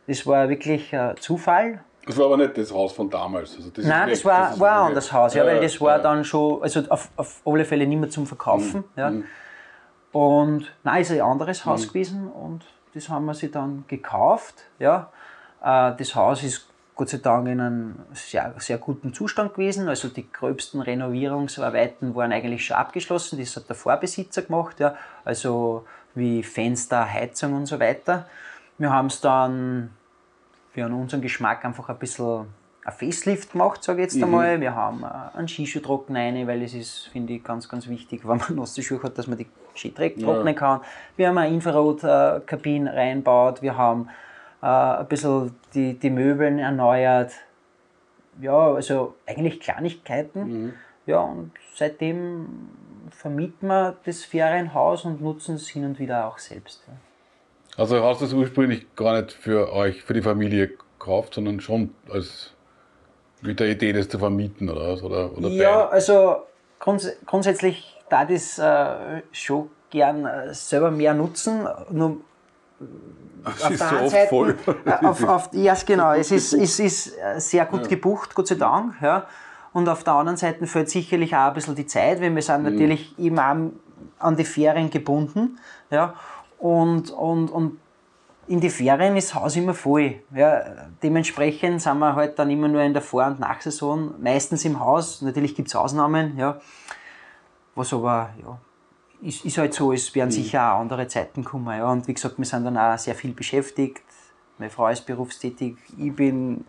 [0.07, 1.81] Das war wirklich äh, Zufall.
[2.07, 3.55] Das war aber nicht das Haus von damals.
[3.55, 5.99] Also das Nein, das war, das war ein anderes Haus, ja, ja, weil das war
[5.99, 6.03] ja.
[6.03, 8.79] dann schon, also auf, auf alle Fälle nicht mehr zum Verkaufen.
[8.79, 8.85] Mhm.
[8.97, 9.11] Ja.
[9.11, 9.25] Mhm.
[10.13, 11.89] Und nein, ist ein anderes Haus mhm.
[11.89, 14.55] gewesen und das haben wir sich dann gekauft.
[14.79, 15.11] Ja.
[15.63, 19.89] Äh, das Haus ist Gott sei Dank in einem sehr, sehr guten Zustand gewesen.
[19.89, 23.39] Also die gröbsten Renovierungsarbeiten waren eigentlich schon abgeschlossen.
[23.39, 24.97] Das hat der Vorbesitzer gemacht, ja.
[25.25, 28.27] also wie Fenster, Heizung und so weiter.
[28.79, 29.91] Wir haben es dann
[30.73, 32.47] für unseren Geschmack einfach ein bisschen
[32.85, 34.25] ein Facelift gemacht, sage ich jetzt mhm.
[34.25, 34.61] einmal.
[34.61, 38.39] Wir haben äh, einen Skischuhtrocken rein, weil es ist, finde ich, ganz, ganz wichtig, wenn
[38.39, 39.47] man nasse Schuhe hat, dass man die
[39.79, 40.81] Ski trocknen kann.
[41.17, 43.63] Wir haben eine Infrarotkabine reinbaut.
[43.63, 44.09] Wir haben
[44.63, 47.33] äh, ein bisschen die, die Möbeln erneuert.
[48.41, 50.41] Ja, also eigentlich Kleinigkeiten.
[50.41, 50.73] Mhm.
[51.07, 52.69] Ja, und seitdem
[53.11, 56.83] vermieten wir das Ferienhaus und nutzen es hin und wieder auch selbst.
[56.87, 56.95] Ja.
[57.79, 61.95] Also hast du es ursprünglich gar nicht für euch, für die Familie gekauft, sondern schon
[62.11, 62.53] als
[63.41, 65.03] mit der Idee, das zu vermieten oder was?
[65.03, 65.91] Oder, oder ja, beide?
[65.91, 66.37] also
[66.81, 71.67] grunds grundsätzlich da das äh, schon gern äh, selber mehr nutzen.
[71.91, 72.19] Nur
[73.45, 74.59] auf der einen Seite, voll.
[74.85, 76.13] Äh, auf, auf, ja, genau.
[76.13, 77.89] Es ist, es ist sehr gut ja.
[77.89, 78.95] gebucht, Gott sei Dank.
[79.01, 79.27] Ja.
[79.73, 82.63] Und auf der anderen Seite fällt sicherlich auch ein bisschen die Zeit, weil wir sind
[82.63, 82.73] mhm.
[82.73, 83.71] natürlich immer
[84.19, 85.59] an die Ferien gebunden.
[85.91, 86.15] Ja.
[86.59, 87.79] Und, und, und
[88.49, 90.17] in die Ferien ist das Haus immer voll.
[90.35, 90.63] Ja.
[91.03, 95.23] Dementsprechend sind wir halt dann immer nur in der Vor- und Nachsaison, meistens im Haus.
[95.23, 96.59] Natürlich gibt es Ausnahmen, ja.
[97.79, 98.59] Was aber ja,
[99.23, 100.33] ist, ist halt so, es werden mhm.
[100.33, 101.77] sicher auch andere Zeiten kommen.
[101.77, 101.91] Ja.
[101.91, 104.03] Und wie gesagt, wir sind dann auch sehr viel beschäftigt.
[104.59, 106.65] Meine Frau ist berufstätig, ich bin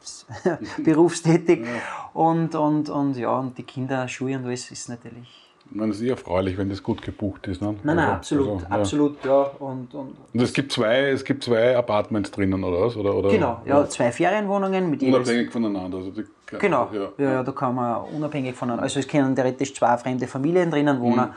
[0.84, 2.10] berufstätig ja.
[2.14, 5.50] und, und, und ja, und die Kinder, Schule und alles ist natürlich.
[5.72, 7.62] Man ist eher erfreulich, wenn das gut gebucht ist.
[7.62, 7.76] Ne?
[7.84, 8.76] Nein, nein, also, absolut, also, ja.
[8.76, 9.42] absolut, ja.
[9.60, 12.96] Und, und, und es gibt zwei, es gibt zwei Apartments drinnen, oder was?
[12.96, 15.98] Oder, oder, genau, ja, zwei Ferienwohnungen mit Unabhängig voneinander.
[15.98, 16.24] Also die,
[16.58, 20.26] genau, ja, ja, ja, da kann man unabhängig voneinander, also es können theoretisch zwei fremde
[20.26, 21.28] Familien drinnen wohnen.
[21.28, 21.34] Mhm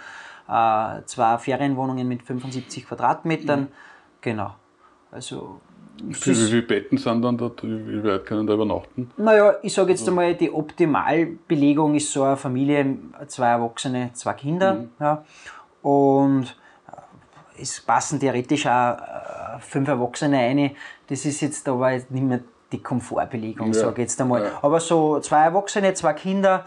[0.48, 3.62] äh, zwei Ferienwohnungen mit 75 Quadratmetern.
[3.62, 3.68] Mhm.
[4.22, 4.56] Genau.
[5.12, 5.62] Also
[6.02, 7.64] wie, wie viele Betten sind dann dort?
[7.64, 9.12] Wie weit können da übernachten?
[9.18, 12.98] Naja, ich sage jetzt einmal, die Optimalbelegung ist so eine Familie,
[13.28, 14.74] zwei Erwachsene, zwei Kinder.
[14.74, 14.90] Mhm.
[15.00, 15.24] Ja.
[15.82, 20.72] Und äh, es passen theoretisch auch äh, fünf Erwachsene rein.
[21.08, 22.40] Das ist jetzt aber nicht mehr
[22.74, 23.74] die Komfortbelegung, ja.
[23.74, 24.44] sage ich jetzt einmal.
[24.44, 24.60] Ja.
[24.62, 26.66] Aber so zwei Erwachsene, zwei Kinder,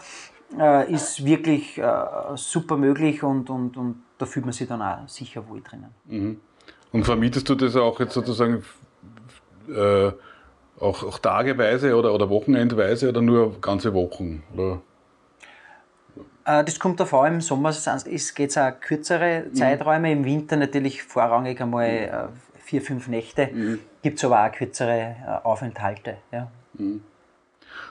[0.57, 2.03] äh, ist wirklich äh,
[2.35, 5.93] super möglich und, und, und da fühlt man sich dann auch sicher wohl drinnen.
[6.05, 6.39] Mhm.
[6.91, 8.63] Und vermietest du das auch jetzt sozusagen
[9.69, 10.11] äh,
[10.79, 14.43] auch, auch, tageweise oder, oder wochenendweise oder nur ganze Wochen?
[14.55, 14.81] Oder?
[16.45, 19.55] Äh, das kommt vor allem im Sommer, es geht auch kürzere mhm.
[19.55, 22.27] Zeiträume, im Winter natürlich vorrangig einmal äh,
[22.67, 23.79] vier, fünf Nächte, mhm.
[24.03, 26.17] gibt es aber auch kürzere äh, Aufenthalte.
[26.33, 26.51] Ja.
[26.73, 27.01] Mhm.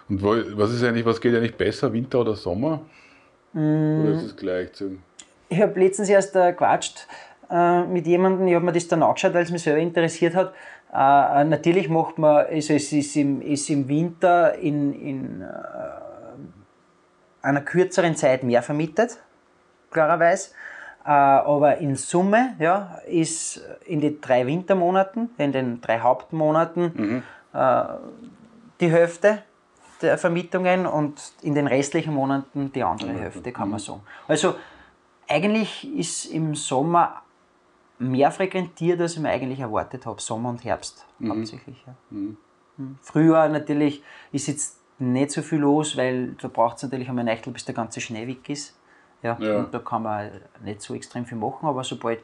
[0.09, 2.83] Und was ist eigentlich, was geht eigentlich besser, Winter oder Sommer?
[3.53, 4.03] Mm.
[4.03, 4.99] Oder ist es gleich zu?
[5.49, 7.07] Ich habe letztens erst äh, gequatscht
[7.51, 10.53] äh, mit jemandem, ich habe mir das dann angeschaut, weil es mich selber interessiert hat.
[10.93, 15.47] Äh, natürlich macht man, also es ist im, ist im Winter in, in äh,
[17.43, 19.19] einer kürzeren Zeit mehr vermietet,
[19.91, 20.51] klarerweise.
[21.07, 27.23] Äh, aber in Summe ja, ist in den drei Wintermonaten, in den drei Hauptmonaten, mhm.
[27.53, 27.85] Äh,
[28.81, 29.43] die Hälfte
[30.03, 33.19] der Vermietungen und in den restlichen Monaten die andere mhm.
[33.19, 34.03] Hälfte, kann man sagen.
[34.27, 34.57] Also
[35.29, 37.23] eigentlich ist im Sommer
[37.99, 40.21] mehr frequentiert, als ich mir eigentlich erwartet habe.
[40.21, 41.31] Sommer und Herbst mhm.
[41.31, 41.83] hauptsächlich.
[41.87, 41.95] Ja.
[42.11, 42.37] Mhm.
[42.77, 42.99] mhm.
[43.01, 47.53] Früher natürlich ist jetzt nicht so viel los, weil da braucht es natürlich einmal Nächtel,
[47.53, 48.76] bis der ganze Schnee weg ist.
[49.23, 49.59] Ja, ja.
[49.59, 50.31] Und da kann man
[50.63, 52.21] nicht so extrem viel machen, aber sobald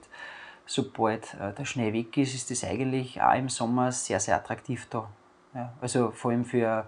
[0.66, 4.86] sobald äh, der Schnee weg ist, ist das eigentlich auch im Sommer sehr, sehr attraktiv
[4.90, 5.08] da.
[5.54, 6.86] Ja, also vor allem für,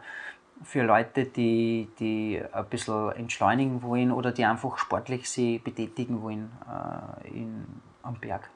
[0.62, 6.51] für Leute, die, die ein bisschen entschleunigen wollen oder die einfach sportlich sich betätigen wollen
[6.67, 7.67] äh, in,
[8.03, 8.49] am Berg.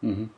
[0.00, 0.30] Mhm.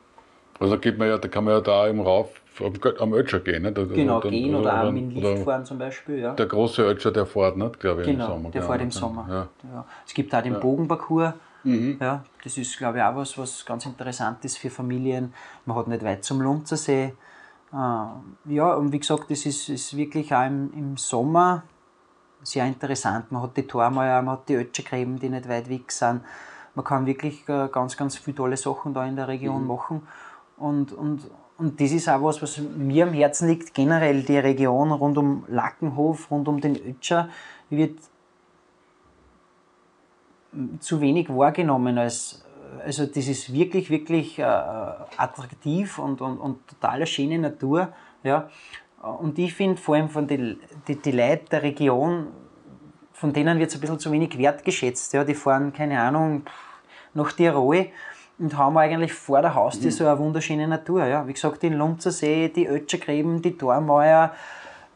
[0.59, 3.39] Also da geht man ja, da kann man ja da eben rauf am, am Ötscher
[3.39, 3.63] gehen.
[3.63, 3.77] Nicht?
[3.77, 6.19] Also genau, dann, gehen oder, oder auch mit dem Lift fahren zum Beispiel.
[6.19, 6.33] Ja.
[6.33, 8.49] Der große Ötscher, der fährt, nicht, glaube ich, genau, im Sommer.
[8.51, 9.25] der fährt im Sommer.
[9.29, 9.47] Ja.
[9.71, 9.85] Ja.
[10.05, 11.33] Es gibt auch den Bogenparcours.
[11.63, 11.97] Mhm.
[12.01, 15.33] Ja, das ist, glaube ich, auch was, was ganz interessant ist für Familien.
[15.65, 17.13] Man hat nicht weit zum Lunzersee.
[17.73, 17.75] Äh,
[18.53, 21.63] ja, und wie gesagt, das ist, ist wirklich auch im, im Sommer
[22.43, 23.31] sehr interessant.
[23.31, 26.21] Man hat die Tormeier, man hat die Ötschergräben, die nicht weit weg sind.
[26.75, 29.67] Man kann wirklich äh, ganz, ganz viele tolle Sachen da in der Region mhm.
[29.67, 30.07] machen.
[30.57, 33.73] Und, und, und das ist auch was, was mir am Herzen liegt.
[33.73, 37.29] Generell die Region rund um Lackenhof, rund um den Ötscher,
[37.69, 37.99] wird
[40.79, 42.43] zu wenig wahrgenommen als
[42.83, 47.89] also das ist wirklich, wirklich äh, attraktiv und, und, und total schöne Natur.
[48.23, 48.49] Ja.
[49.01, 52.27] Und ich finde vor allem von den die, die Leuten der Region,
[53.11, 55.13] von denen wird es ein bisschen zu wenig wertgeschätzt.
[55.13, 55.23] Ja.
[55.23, 56.43] Die fahren, keine Ahnung,
[57.13, 57.87] nach Tirol
[58.39, 59.95] und haben eigentlich vor der Haustür mhm.
[59.95, 61.05] so eine wunderschöne Natur.
[61.05, 61.27] Ja.
[61.27, 64.31] Wie gesagt, den Lunzer See, die Ötschergräben, die Tormauer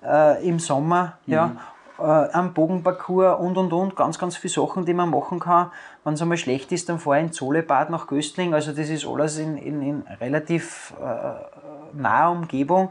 [0.03, 1.17] äh, im Sommer.
[1.25, 1.33] Mhm.
[1.33, 1.51] Ja
[1.99, 5.71] äh, am Bogenparcours und und und, ganz, ganz viele Sachen, die man machen kann.
[6.03, 8.53] Wenn es einmal schlecht ist, dann fahre ich in Zolebad nach Göstling.
[8.53, 12.89] Also das ist alles in, in, in relativ äh, naher Umgebung.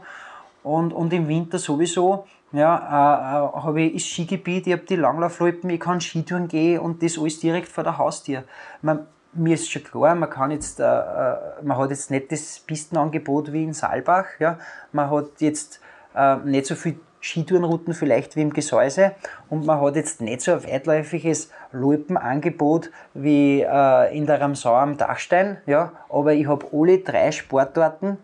[0.63, 4.95] Und, und im Winter sowieso ja, äh, äh, habe ich das Skigebiet, ich habe die
[4.95, 8.43] Langlaufloipen, ich kann Skitouren gehen und das alles direkt vor der Haustür.
[8.81, 9.05] Man,
[9.37, 13.53] mir ist schon klar, man kann jetzt, äh, äh, man hat jetzt nicht das Pistenangebot
[13.53, 14.57] wie in Saalbach, ja.
[14.91, 15.79] man hat jetzt
[16.15, 19.13] äh, nicht so viel Skitourenrouten vielleicht wie im Gesäuse
[19.49, 24.97] und man hat jetzt nicht so ein weitläufiges Loipenangebot wie äh, in der Ramsau am
[24.97, 28.17] Dachstein, ja, aber ich habe alle drei Sportarten,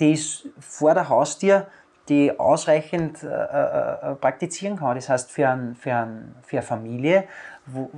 [0.00, 1.66] die ich vor der Haustür,
[2.08, 4.96] die ausreichend äh, äh, äh, praktizieren kann.
[4.96, 7.24] Das heißt, für, ein, für, ein, für eine Familie,
[7.66, 7.90] wo,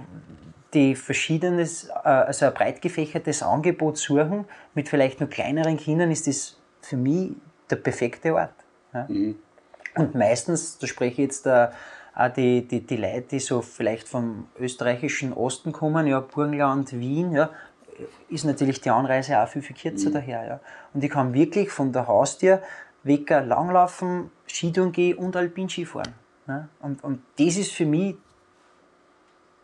[0.74, 6.26] die verschiedenes, äh, also ein breit gefächertes Angebot suchen, mit vielleicht nur kleineren Kindern, ist
[6.26, 7.32] das für mich
[7.70, 8.54] der perfekte Ort.
[8.92, 9.06] Ja.
[9.08, 9.36] Mhm.
[9.96, 11.68] Und meistens, da spreche ich jetzt äh,
[12.14, 17.32] auch die, die, die Leute, die so vielleicht vom österreichischen Osten kommen, ja, Burgenland, Wien,
[17.32, 17.50] ja,
[18.28, 20.14] ist natürlich die Anreise auch viel, viel kürzer mhm.
[20.14, 20.46] daher.
[20.46, 20.60] Ja.
[20.92, 22.60] Und ich kann wirklich von der Haustür
[23.04, 26.14] weg langlaufen, Skitouren gehen und Alpinski fahren.
[26.48, 26.68] Ja.
[26.80, 28.16] Und, und das ist für mich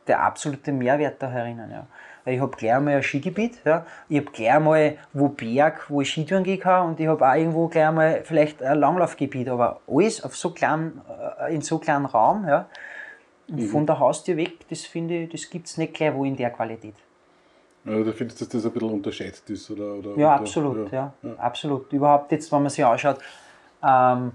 [0.07, 1.71] der absolute Mehrwert da herinnen.
[1.71, 1.87] Ja.
[2.27, 3.87] Ich habe gleich einmal ein Skigebiet, ja.
[4.09, 7.35] ich habe gleich einmal wo Berg, wo ich Skitouren gehen kann und ich habe auch
[7.35, 11.01] irgendwo gleich einmal vielleicht ein Langlaufgebiet, aber alles auf so kleinen,
[11.41, 12.47] äh, in so kleinen Raum.
[12.47, 12.67] Ja.
[13.49, 13.69] Und mhm.
[13.69, 16.51] von der Haustür weg, das finde ich, das gibt es nicht gleich wo in der
[16.51, 16.95] Qualität.
[17.85, 19.71] Ja, du findest, dass das ein bisschen unterschätzt ist?
[19.71, 21.93] Oder, oder ja, absolut, ja, ja, absolut.
[21.93, 23.19] Überhaupt jetzt, wenn man sich anschaut,
[23.83, 24.33] ähm,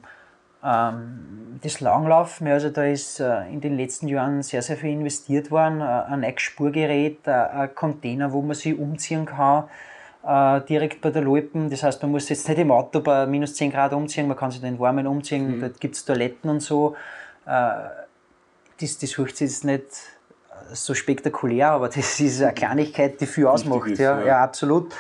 [1.61, 5.81] das Langlaufen, also da ist äh, in den letzten Jahren sehr, sehr viel investiert worden.
[5.81, 9.65] Äh, ein neues Spurgerät, äh, ein Container, wo man sich umziehen kann,
[10.67, 11.69] direkt bei der Loipen.
[11.69, 14.49] Das heißt, man muss jetzt nicht im Auto bei minus 10 Grad umziehen, man kann
[14.49, 15.61] sich den Warmen umziehen, mhm.
[15.61, 16.95] da gibt es Toiletten und so.
[17.45, 19.85] Das, das hört sich jetzt nicht
[20.73, 23.87] so spektakulär, aber das ist eine Kleinigkeit, die viel ausmacht.
[23.87, 24.25] Ist, ja, ja.
[24.25, 24.95] ja, absolut.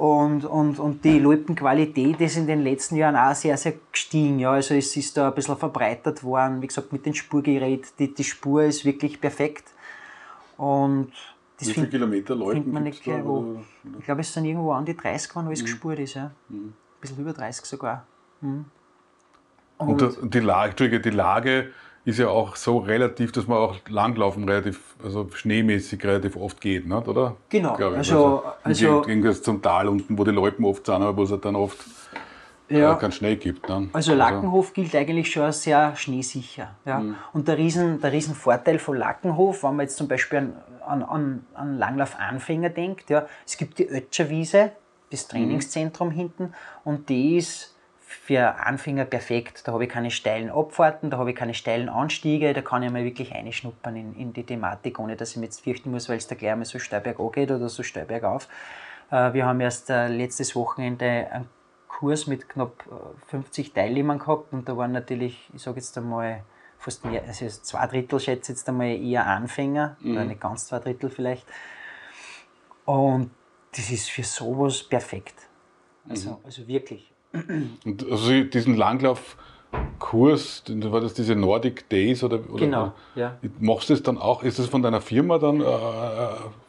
[0.00, 4.38] Und, und, und die Loipenqualität ist in den letzten Jahren auch sehr, sehr gestiegen.
[4.38, 4.52] Ja.
[4.52, 6.62] Also es ist da ein bisschen verbreitert worden.
[6.62, 9.64] Wie gesagt, mit dem Spurgerät, die, die Spur ist wirklich perfekt.
[10.56, 11.12] Und
[11.58, 13.60] das Wie viele find, Kilometer Loipen man nicht gleich, wo,
[13.98, 15.66] Ich glaube, es sind irgendwo an die 30 geworden, wo es mhm.
[15.66, 16.14] gespurt ist.
[16.14, 16.30] Ja.
[16.48, 16.56] Mhm.
[16.56, 18.06] Ein bisschen über 30 sogar.
[18.40, 18.64] Mhm.
[19.76, 21.72] Und, und die, Lage, die Lage
[22.10, 26.86] ist ja auch so relativ, dass man auch langlaufen relativ, also schneemäßig relativ oft geht,
[26.86, 27.36] nicht, oder?
[27.48, 27.74] Genau.
[27.74, 31.30] Also, also, also Gegensatz zum Tal unten, wo die Loipen oft sind, aber wo es
[31.30, 31.78] halt dann oft
[32.70, 32.94] ja.
[32.94, 33.68] keinen Schnee gibt.
[33.68, 33.88] Ne?
[33.92, 34.74] Also Lackenhof also.
[34.74, 36.74] gilt eigentlich schon als sehr schneesicher.
[36.84, 37.00] Ja?
[37.00, 37.16] Mhm.
[37.32, 40.54] Und der riesen, der riesen Vorteil von Lackenhof, wenn man jetzt zum Beispiel an,
[40.86, 44.72] an, an, an Langlaufanfänger denkt, ja, es gibt die Ötscherwiese,
[45.10, 45.30] das mhm.
[45.30, 46.12] Trainingszentrum mhm.
[46.12, 47.69] hinten, und die ist
[48.10, 49.68] für Anfänger perfekt.
[49.68, 52.90] Da habe ich keine steilen Abfahrten, da habe ich keine steilen Anstiege, da kann ich
[52.90, 56.16] mal wirklich einschnuppern in, in die Thematik, ohne dass ich mich jetzt fürchten muss, weil
[56.16, 58.48] es da gleich mal so steil bergab geht oder so steil bergauf.
[59.12, 61.48] Äh, wir haben erst äh, letztes Wochenende einen
[61.86, 62.84] Kurs mit knapp
[63.28, 66.42] 50 äh, Teilnehmern gehabt und da waren natürlich, ich sage jetzt einmal,
[66.78, 70.12] fast mehr, also zwei Drittel schätze ich jetzt einmal eher Anfänger, mhm.
[70.12, 71.46] oder nicht ganz zwei Drittel vielleicht.
[72.86, 73.30] Und
[73.70, 75.46] das ist für sowas perfekt.
[76.08, 76.36] Also, mhm.
[76.44, 77.12] also wirklich.
[77.32, 79.36] Und also diesen Langlauf
[80.00, 83.36] Kurs, war das diese Nordic Days oder, oder genau, ja.
[83.60, 85.64] Machst du das dann auch, ist das von deiner Firma dann äh,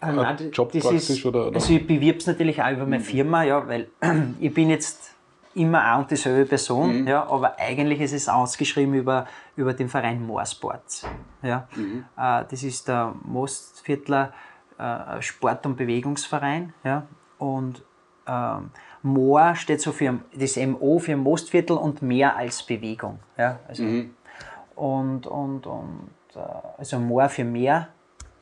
[0.01, 1.09] ein Nein, Job praktisch?
[1.09, 1.55] Ist, oder, oder?
[1.55, 3.87] Also ich bewirbe es natürlich auch über meine Firma, ja, weil
[4.39, 5.15] ich bin jetzt
[5.55, 7.07] immer eine und dieselbe Person, mhm.
[7.07, 11.07] ja, aber eigentlich ist es ausgeschrieben über, über den Verein Moorsports.
[11.41, 11.67] Ja.
[11.75, 12.05] Mhm.
[12.17, 14.31] Äh, das ist der Mostviertler
[14.77, 16.73] äh, Sport- und Bewegungsverein.
[16.83, 17.07] Ja.
[17.39, 17.83] Und
[18.27, 18.69] ähm,
[19.03, 23.19] Moor steht so für das MO für Mostviertel und mehr als Bewegung.
[23.37, 23.59] Ja.
[23.67, 24.13] Also, mhm.
[24.75, 26.39] Und, und, und äh,
[26.77, 27.89] also Moor für mehr,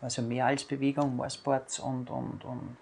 [0.02, 2.76] also mehr als Bewegung, Moorsports und, und, und,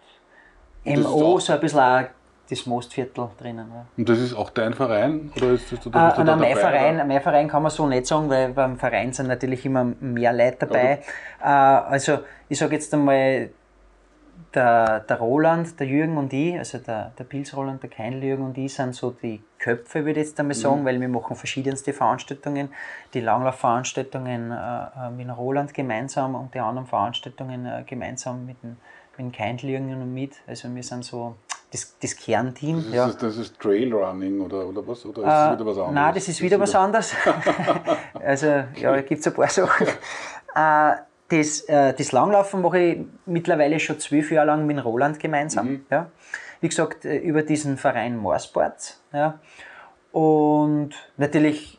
[0.83, 2.03] und MO, so ein bisschen auch
[2.49, 3.67] das Mostviertel drinnen.
[3.73, 3.85] Ja.
[3.97, 5.31] Und das ist auch dein Verein?
[5.35, 8.29] Oder ist das, oder äh, nein, mein, Verein, mein Verein kann man so nicht sagen,
[8.29, 11.01] weil beim Verein sind natürlich immer mehr Leute dabei.
[11.43, 13.49] Äh, also ich sage jetzt einmal,
[14.58, 18.43] der, der Roland, der Jürgen und ich, also der, der Pils Roland, der Keinl Jürgen
[18.43, 20.86] und ich sind so die Köpfe, würde ich jetzt einmal sagen, mhm.
[20.86, 22.70] weil wir machen verschiedenste Veranstaltungen.
[23.13, 28.78] Die Langlaufveranstaltungen äh, mit Roland gemeinsam und die anderen Veranstaltungen äh, gemeinsam mit dem,
[29.15, 30.34] mit dem Keinl Jürgen und mit.
[30.48, 31.36] Also wir sind so
[31.72, 32.78] das, das Kernteam.
[32.78, 33.08] Das ist, ja.
[33.08, 35.06] das ist Trailrunning oder, oder was?
[35.06, 35.93] Oder ist äh, wieder was anderes?
[35.93, 37.13] Nein, das ist wieder was anderes.
[38.15, 39.88] also ja, da gibt es ein paar Sachen.
[40.56, 40.96] Äh,
[41.29, 45.69] das, äh, das Langlaufen mache ich mittlerweile schon zwölf Jahre lang mit Roland gemeinsam.
[45.69, 45.85] Mhm.
[45.91, 46.09] Ja.
[46.61, 49.01] Wie gesagt, äh, über diesen Verein Moorsports.
[49.13, 49.39] Ja.
[50.11, 51.76] Und natürlich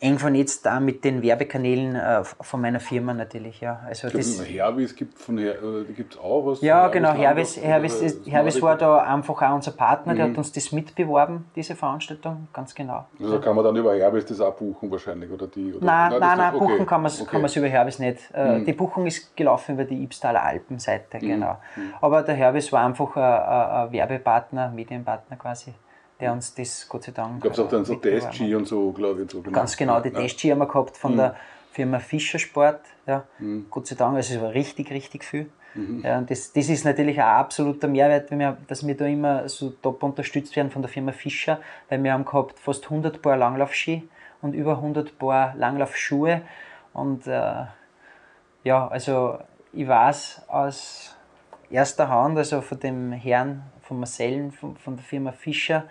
[0.00, 3.60] eng vernetzt da mit den Werbekanälen äh, von meiner Firma natürlich.
[3.60, 3.80] Ja.
[3.86, 6.60] Also das, Hervis gibt von Her äh, gibt's auch was?
[6.60, 7.12] Ja, genau.
[7.12, 10.30] Hervis, Hervis, ist, Hervis war da einfach auch unser Partner, der mhm.
[10.30, 13.06] hat uns das mitbeworben, diese Veranstaltung, ganz genau.
[13.20, 15.30] Also kann man dann über Hervis das auch buchen wahrscheinlich?
[15.30, 15.84] Oder die, oder?
[15.84, 16.58] Nein, nein, nein, nein okay.
[16.58, 17.58] buchen kann man es okay.
[17.58, 18.18] über Hervis nicht.
[18.32, 18.64] Äh, mhm.
[18.64, 21.28] Die Buchung ist gelaufen über die Ibstaler Alpenseite, mhm.
[21.28, 21.56] genau.
[21.74, 21.94] Mhm.
[22.00, 25.74] Aber der Hervis war einfach ein, ein Werbepartner, Medienpartner quasi
[26.20, 27.42] der uns das Gott sei Dank.
[27.42, 29.30] Gab es auch dann so Test-Ski und so, glaube ich.
[29.30, 29.54] So genau.
[29.54, 30.20] Ganz genau, die ja.
[30.20, 31.16] Test-Ski haben wir gehabt von mhm.
[31.18, 31.36] der
[31.72, 32.80] Firma Fischersport.
[33.06, 33.24] Ja.
[33.38, 33.66] Mhm.
[33.70, 35.48] Gott sei Dank, also es war richtig, richtig viel.
[35.74, 36.02] Mhm.
[36.04, 39.70] Ja, und das, das ist natürlich ein absoluter Mehrwert, wir, dass wir da immer so
[39.70, 44.08] top unterstützt werden von der Firma Fischer, weil wir haben gehabt fast 100 Paar Langlaufski
[44.42, 46.42] und über 100 Paar Langlaufschuhe.
[46.92, 47.66] Und äh,
[48.64, 49.38] ja, also
[49.72, 51.14] ich weiß aus
[51.70, 55.84] erster Hand, also von dem Herrn, von Marcellen, von, von der Firma Fischer,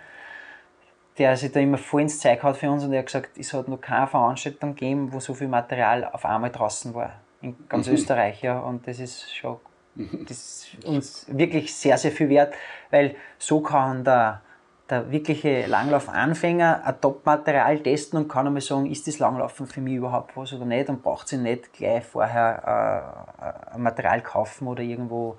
[1.18, 3.52] der sich da immer voll ins Zeug hat für uns und er hat gesagt, es
[3.52, 7.12] hat noch keine Veranstaltung gegeben, wo so viel Material auf einmal draußen war.
[7.40, 7.94] In ganz mhm.
[7.94, 8.58] Österreich, ja.
[8.60, 9.58] Und das ist schon
[9.98, 12.54] das ist uns wirklich sehr, sehr viel wert,
[12.90, 14.42] weil so kann der,
[14.88, 19.94] der wirkliche Langlaufanfänger ein Top-Material testen und kann einmal sagen, ist das Langlaufen für mich
[19.94, 23.26] überhaupt was oder nicht und braucht sie nicht gleich vorher
[23.72, 25.36] äh, ein Material kaufen oder irgendwo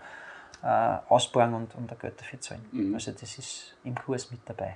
[0.61, 2.65] äh, ausbauen und, und Geld dafür zahlen.
[2.71, 2.93] Mhm.
[2.93, 4.75] Also das ist im Kurs mit dabei.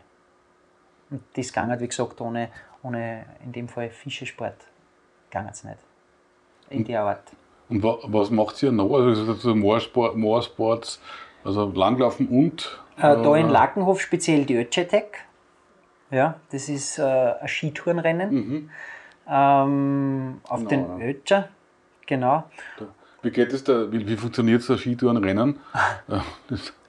[1.10, 2.50] Und das ging halt, wie gesagt, ohne,
[2.82, 4.56] ohne in dem Fall Fischesport
[5.30, 5.78] ging es nicht.
[6.70, 7.32] In der Art.
[7.70, 8.94] Und was macht ihr noch?
[8.94, 11.02] Also Moorsport, Moorsports,
[11.44, 12.80] also Langlaufen und?
[12.98, 15.20] Äh, da in äh, Lackenhof speziell die Ötchetec.
[16.12, 18.34] Ja, das ist äh, ein Skitourenrennen.
[18.34, 18.70] Mhm.
[19.28, 21.06] Ähm, auf genau, den ja.
[21.08, 21.50] Ötscher,
[22.06, 22.44] genau.
[23.22, 25.60] Wie geht es da, wie, wie funktioniert so ein Skitourenrennen?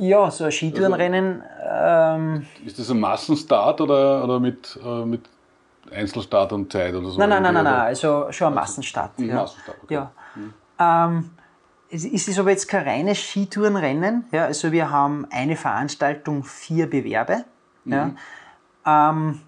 [0.00, 1.42] Ja, so ein Skitourenrennen.
[1.62, 5.28] Ähm, ist das ein Massenstart oder, oder mit, äh, mit
[5.92, 7.18] Einzelstart und Zeit oder so?
[7.18, 9.18] Nein, nein, nein, nein, nein, also schon ein Massenstart.
[9.18, 9.34] Ein ja.
[9.34, 9.94] Massenstart, okay.
[9.94, 10.12] ja.
[10.34, 10.54] Mhm.
[10.78, 11.30] Ähm,
[11.90, 14.24] es ist aber jetzt kein reines Skitourenrennen.
[14.32, 17.44] Ja, also wir haben eine Veranstaltung, vier Bewerbe.
[17.84, 18.16] Mhm.
[18.86, 19.10] Ja.
[19.10, 19.40] Ähm,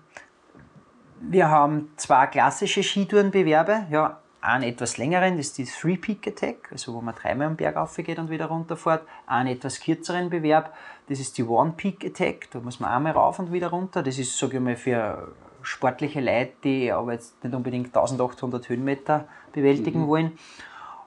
[1.20, 3.86] wir haben zwei klassische Skitourenbewerbe.
[3.90, 7.56] Ja, einen etwas längeren, das ist die Three Peak Attack, also wo man dreimal am
[7.56, 9.02] Berg aufgeht und wieder runterfährt.
[9.26, 10.74] Einen etwas kürzeren Bewerb,
[11.08, 14.02] das ist die One Peak Attack, da muss man einmal rauf und wieder runter.
[14.02, 15.28] Das ist, sage ich mal, für
[15.62, 20.08] sportliche Leute, die aber jetzt nicht unbedingt 1800 Höhenmeter bewältigen mhm.
[20.08, 20.38] wollen.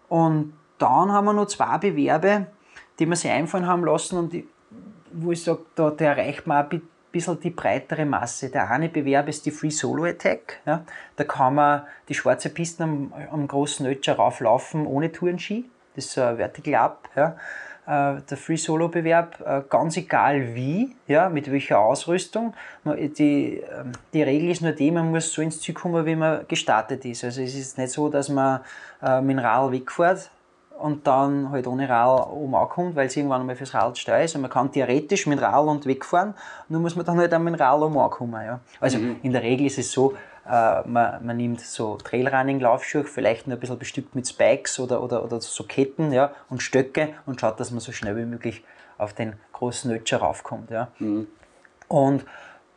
[0.07, 2.47] Und dann haben wir noch zwei Bewerbe,
[2.99, 4.47] die wir sich einfallen haben lassen und die,
[5.11, 6.69] wo ich sage, da, da erreicht man auch
[7.15, 8.49] bisschen die breitere Masse.
[8.49, 10.59] Der eine Bewerb ist die Free Solo Attack.
[10.65, 10.83] Ja.
[11.15, 15.65] Da kann man die schwarze Pisten am, am großen Ötscher rauflaufen ohne Tourenski.
[15.95, 17.09] Das ist ein Vertical Up.
[17.15, 17.37] Ja.
[17.87, 22.53] Äh, der Free Solo Bewerb, äh, ganz egal wie, ja, mit welcher Ausrüstung.
[22.83, 26.45] Die, ähm, die Regel ist nur die, man muss so ins Ziel kommen, wie man
[26.49, 27.23] gestartet ist.
[27.23, 28.59] Also es ist nicht so, dass man
[29.01, 30.31] äh, mit dem Rad wegfährt
[30.79, 34.35] und dann halt ohne Rad oben ankommt, weil es irgendwann einmal fürs Rad steil ist.
[34.35, 36.33] Und man kann theoretisch mit Rad und wegfahren,
[36.69, 38.45] nur muss man dann halt auch mit Rad oben ankommen.
[38.45, 38.59] Ja.
[38.79, 39.17] Also mhm.
[39.23, 40.13] in der Regel ist es so,
[40.47, 45.23] äh, man, man, nimmt so Trailrunning-Laufschuhe, vielleicht nur ein bisschen bestückt mit Spikes oder, oder,
[45.23, 48.63] oder so Ketten ja, und Stöcke und schaut, dass man so schnell wie möglich
[48.97, 50.69] auf den großen Ötscher raufkommt.
[50.71, 50.89] Ja.
[50.99, 51.27] Mhm.
[51.87, 52.25] Und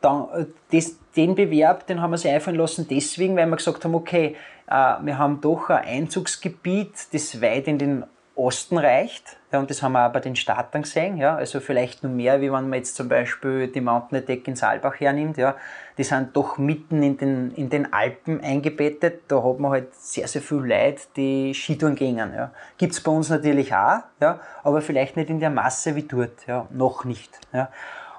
[0.00, 3.84] dann, äh, das, den Bewerb, den haben wir sich einfallen lassen deswegen, weil wir gesagt
[3.84, 4.36] haben, okay,
[4.68, 8.04] wir haben doch ein Einzugsgebiet, das weit in den
[8.38, 9.36] Osten reicht.
[9.50, 11.16] Ja, und das haben wir auch bei den Startern gesehen.
[11.16, 14.54] Ja, also vielleicht nur mehr, wie wenn man jetzt zum Beispiel die Mountain Attack in
[14.54, 15.38] Saalbach hernimmt.
[15.38, 15.56] Ja,
[15.96, 19.22] die sind doch mitten in den, in den Alpen eingebettet.
[19.28, 22.18] Da hat man halt sehr, sehr viel Leute, die Skitouren gehen.
[22.18, 22.52] Ja.
[22.76, 26.46] Gibt es bei uns natürlich auch, ja, aber vielleicht nicht in der Masse wie dort.
[26.46, 27.40] Ja, noch nicht.
[27.52, 27.70] Ja.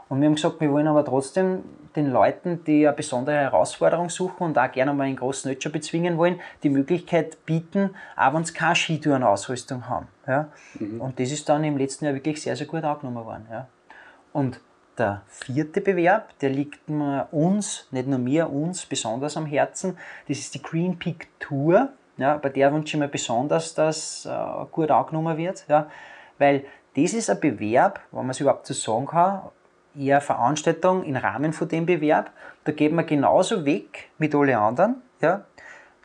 [0.09, 1.63] Und wir haben gesagt, wir wollen aber trotzdem
[1.95, 6.17] den Leuten, die eine besondere Herausforderung suchen und auch gerne mal einen großen Nötscher bezwingen
[6.17, 10.07] wollen, die Möglichkeit bieten, auch wenn sie keine Skitourenausrüstung haben.
[10.27, 10.49] Ja?
[10.79, 11.01] Mhm.
[11.01, 13.47] Und das ist dann im letzten Jahr wirklich sehr, sehr gut angenommen worden.
[13.51, 13.67] Ja?
[14.33, 14.61] Und
[14.97, 16.89] der vierte Bewerb, der liegt
[17.31, 19.97] uns, nicht nur mir, uns besonders am Herzen.
[20.27, 21.89] Das ist die Green Peak Tour.
[22.17, 25.63] Ja, bei der wünsche ich mir besonders, dass äh, gut angenommen wird.
[25.69, 25.89] Ja,
[26.37, 26.65] weil
[26.95, 29.43] das ist ein Bewerb, wenn man es überhaupt so sagen kann,
[29.97, 32.31] eher Veranstaltung im Rahmen von dem Bewerb.
[32.63, 35.01] Da geht man genauso weg mit alle anderen.
[35.21, 35.45] Ja.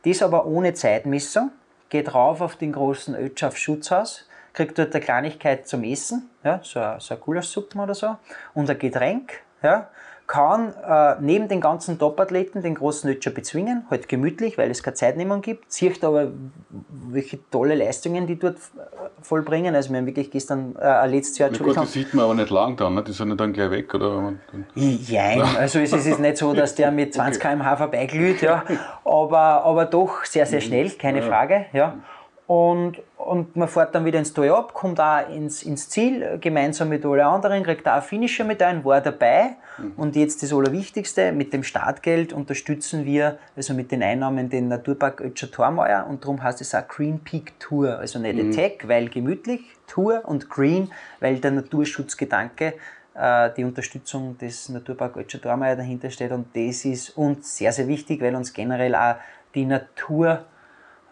[0.03, 1.51] Das aber ohne Zeitmessung.
[1.89, 6.81] Geht rauf auf den großen Ötschaf Schutzhaus, kriegt dort eine Kleinigkeit zum Essen, ja, so,
[6.97, 8.17] so ein Gulaschsuppen oder so,
[8.55, 9.41] und ein Getränk.
[9.61, 9.89] Ja
[10.27, 14.95] kann äh, neben den ganzen Top-Athleten den großen Nötscher bezwingen, halt gemütlich, weil es keine
[14.95, 16.31] Zeitnehmung gibt, sieht aber,
[16.89, 18.79] welche tolle Leistungen die dort äh,
[19.21, 19.75] vollbringen.
[19.75, 21.83] Also wir haben wirklich gestern, äh, letztes Jahr, Entschuldigung.
[21.83, 23.03] Gut, die sieht man aber nicht lang dann, ne?
[23.03, 24.33] die sind dann gleich weg, oder?
[24.73, 27.53] Jein, also es ist nicht so, dass der mit 20 okay.
[27.53, 28.63] km/h vorbeiglüht, ja,
[29.03, 31.27] aber, aber doch sehr, sehr schnell, keine ja.
[31.27, 31.97] Frage, ja.
[32.47, 36.89] Und, und man fährt dann wieder ins Tal ab, kommt auch ins, ins Ziel, gemeinsam
[36.89, 39.55] mit allen anderen, kriegt auch Finisher mit ein, war dabei.
[39.79, 39.93] Mhm.
[39.97, 45.21] Und jetzt das Allerwichtigste, mit dem Startgeld unterstützen wir, also mit den Einnahmen, den Naturpark
[45.21, 47.97] Ötscher Tormauer und darum heißt es auch Green Peak Tour.
[47.97, 48.51] Also nicht mhm.
[48.51, 52.75] Attack, weil gemütlich, Tour und Green, weil der Naturschutzgedanke
[53.15, 56.31] äh, die Unterstützung des Naturpark Ötscher Tormauer dahinter steht.
[56.31, 59.15] Und das ist uns sehr, sehr wichtig, weil uns generell auch
[59.55, 60.54] die Natur äh,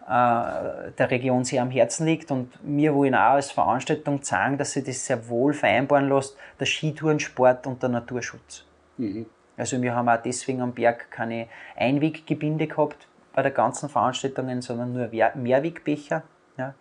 [0.06, 4.84] der Region sehr am Herzen liegt und wir wollen auch als Veranstaltung zeigen, dass sich
[4.84, 8.66] das sehr wohl vereinbaren lässt, der Skitourensport und der Naturschutz.
[8.98, 9.26] Mhm.
[9.56, 14.92] Also wir haben auch deswegen am Berg keine Einweggebinde gehabt bei der ganzen Veranstaltungen, sondern
[14.92, 16.22] nur Mehrwegbecher.
[16.58, 16.74] Ja.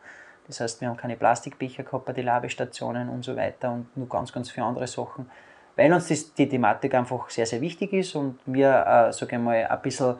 [0.47, 4.09] Das heißt, wir haben keine Plastikbecher gehabt bei den Labestationen und so weiter und nur
[4.09, 5.29] ganz, ganz viele andere Sachen,
[5.75, 9.41] weil uns das, die Thematik einfach sehr, sehr wichtig ist und wir, äh, sage ich
[9.41, 10.15] mal, ein bisschen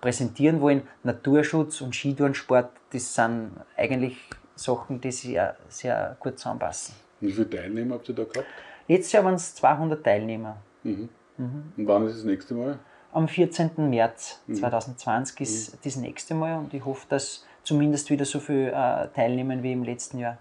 [0.00, 0.82] präsentieren wollen.
[1.02, 4.16] Naturschutz und Skitourensport, das sind eigentlich
[4.54, 6.94] Sachen, die sehr, sehr gut zusammenpassen.
[7.20, 8.46] Wie viele Teilnehmer habt ihr da gehabt?
[8.86, 10.56] Letztes Jahr waren es 200 Teilnehmer.
[10.82, 11.08] Mhm.
[11.36, 11.72] Mhm.
[11.76, 12.78] Und wann ist das nächste Mal?
[13.12, 13.70] Am 14.
[13.76, 15.42] März 2020 mhm.
[15.42, 15.78] ist mhm.
[15.82, 19.84] das nächste Mal und ich hoffe, dass zumindest wieder so viele äh, teilnehmen wie im
[19.84, 20.38] letzten Jahr.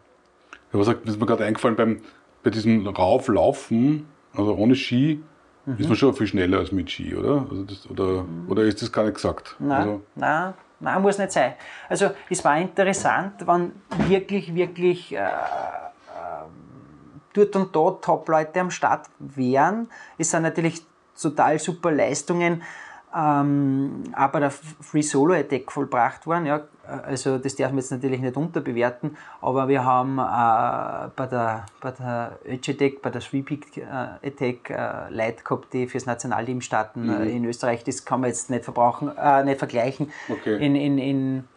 [0.74, 2.02] Ja, was ist mir gerade eingefallen beim,
[2.44, 5.24] bei diesem Rauflaufen, also ohne Ski,
[5.68, 5.78] mhm.
[5.78, 7.46] ist man schon viel schneller als mit Ski, oder?
[7.50, 8.50] Also das, oder, mhm.
[8.50, 9.56] oder ist das gar nicht gesagt?
[9.60, 11.54] Nein, also, nein, nein, muss nicht sein.
[11.90, 13.74] Also es war interessant, wenn
[14.10, 15.30] wirklich, wirklich äh, äh,
[17.34, 19.90] dort und dort Top-Leute am Start wären.
[20.18, 20.84] Es sind natürlich
[21.20, 22.64] total super Leistungen
[23.16, 26.46] ähm, auch bei der Free Solo Attack vollbracht worden.
[26.46, 26.62] Ja.
[27.06, 31.92] Also das darf man jetzt natürlich nicht unterbewerten, aber wir haben äh, bei der, bei
[31.92, 33.84] der Attack, bei der Peak äh,
[34.26, 37.28] Attack äh, Leute gehabt, die fürs Nationalteam starten mhm.
[37.28, 37.84] in Österreich.
[37.84, 40.12] Das kann man jetzt nicht, verbrauchen, äh, nicht vergleichen.
[40.30, 40.66] Okay.
[40.66, 41.48] In, in, in,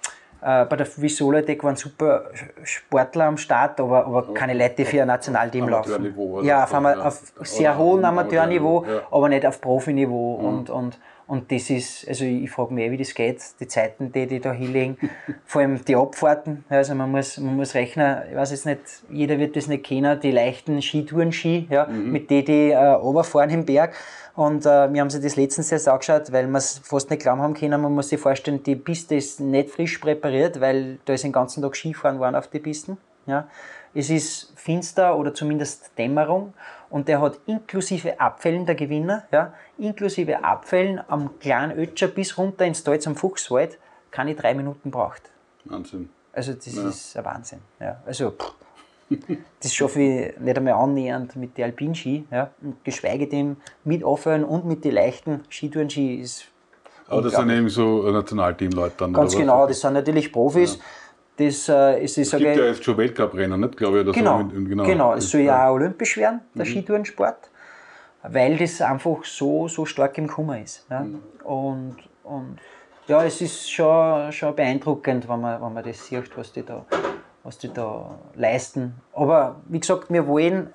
[0.43, 2.25] äh, bei der Free Solo Attack waren super
[2.65, 4.35] Sportler am Start, aber, aber okay.
[4.35, 6.13] keine Leute, die für ein Nationalteam laufen.
[6.43, 7.03] Ja, auf, ja.
[7.05, 9.03] auf sehr hohem Amateurniveau, ja.
[9.13, 10.39] aber nicht auf Profiniveau.
[10.39, 10.45] Mhm.
[10.45, 10.99] Und, und
[11.31, 14.41] und das ist, also ich frage mich, eh, wie das geht, die Zeiten, die die
[14.41, 14.99] da hinlegen,
[15.47, 16.65] vor allem die Abfahrten.
[16.69, 20.19] Also man muss, man muss rechnen, ich weiß jetzt nicht, jeder wird das nicht kennen,
[20.19, 22.11] die leichten Skitouren-Ski, ja, mhm.
[22.11, 23.95] mit denen die äh, runterfahren im Berg.
[24.35, 27.41] Und äh, wir haben sich das letztens jetzt angeschaut, weil wir es fast nicht glauben
[27.43, 27.81] haben können.
[27.81, 31.63] Man muss sich vorstellen, die Piste ist nicht frisch präpariert, weil da ist den ganzen
[31.63, 32.99] Tag Skifahren worden auf die Pisten.
[33.27, 33.47] Ja.
[33.95, 36.55] Es ist finster oder zumindest Dämmerung
[36.91, 42.67] und der hat inklusive Abfällen, der Gewinner, ja, inklusive Abfällen am kleinen Ötscher bis runter
[42.67, 43.79] ins Tal zum Fuchswald,
[44.11, 45.23] keine drei Minuten braucht.
[45.65, 46.11] Wahnsinn.
[46.33, 46.89] Also das ja.
[46.89, 47.61] ist ein Wahnsinn.
[47.81, 48.01] Ja.
[48.05, 48.35] Also
[49.61, 52.51] das schaffe ich nicht einmal annähernd mit den Alpinski, ja.
[52.61, 56.47] Und geschweige denn mit Aufhören und mit den leichten Skitourenski ist
[57.11, 59.13] aber das sind eben so Nationalteamleute dann.
[59.13, 60.77] Ganz genau, das sind natürlich Profis.
[60.77, 60.83] Ja.
[61.41, 63.75] Das äh, ist, es gibt ja jetzt schon Weltcuprennen, nicht?
[63.75, 65.15] Glaube ich, genau, so genau, genau.
[65.15, 66.71] Es soll ja auch olympisch werden, der mhm.
[66.71, 67.49] Skitourensport,
[68.25, 70.85] weil das einfach so, so stark im Kummer ist.
[70.91, 71.01] Ja?
[71.01, 71.21] Mhm.
[71.45, 72.59] Und, und
[73.07, 76.85] ja, es ist schon, schon beeindruckend, wenn man, wenn man das sieht, was die, da,
[77.43, 78.97] was die da leisten.
[79.15, 80.75] Aber wie gesagt, wir wollen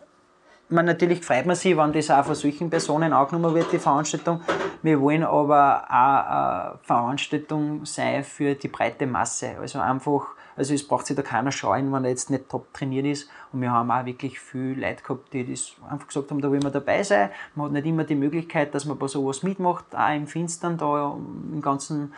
[0.67, 4.41] man, natürlich freut man sich, wenn das auch von solchen Personen angenommen wird, die Veranstaltung.
[4.81, 9.51] Wir wollen aber auch eine Veranstaltung sein für die breite Masse.
[9.61, 13.05] Also einfach, also es braucht sich da keiner scheuen, wenn er jetzt nicht top trainiert
[13.05, 13.29] ist.
[13.51, 16.59] Und wir haben auch wirklich viele Leute gehabt, die das einfach gesagt haben, da will
[16.61, 17.29] man dabei sein.
[17.55, 21.13] Man hat nicht immer die Möglichkeit, dass man bei sowas mitmacht, auch im Finstern, da
[21.13, 22.13] im ganzen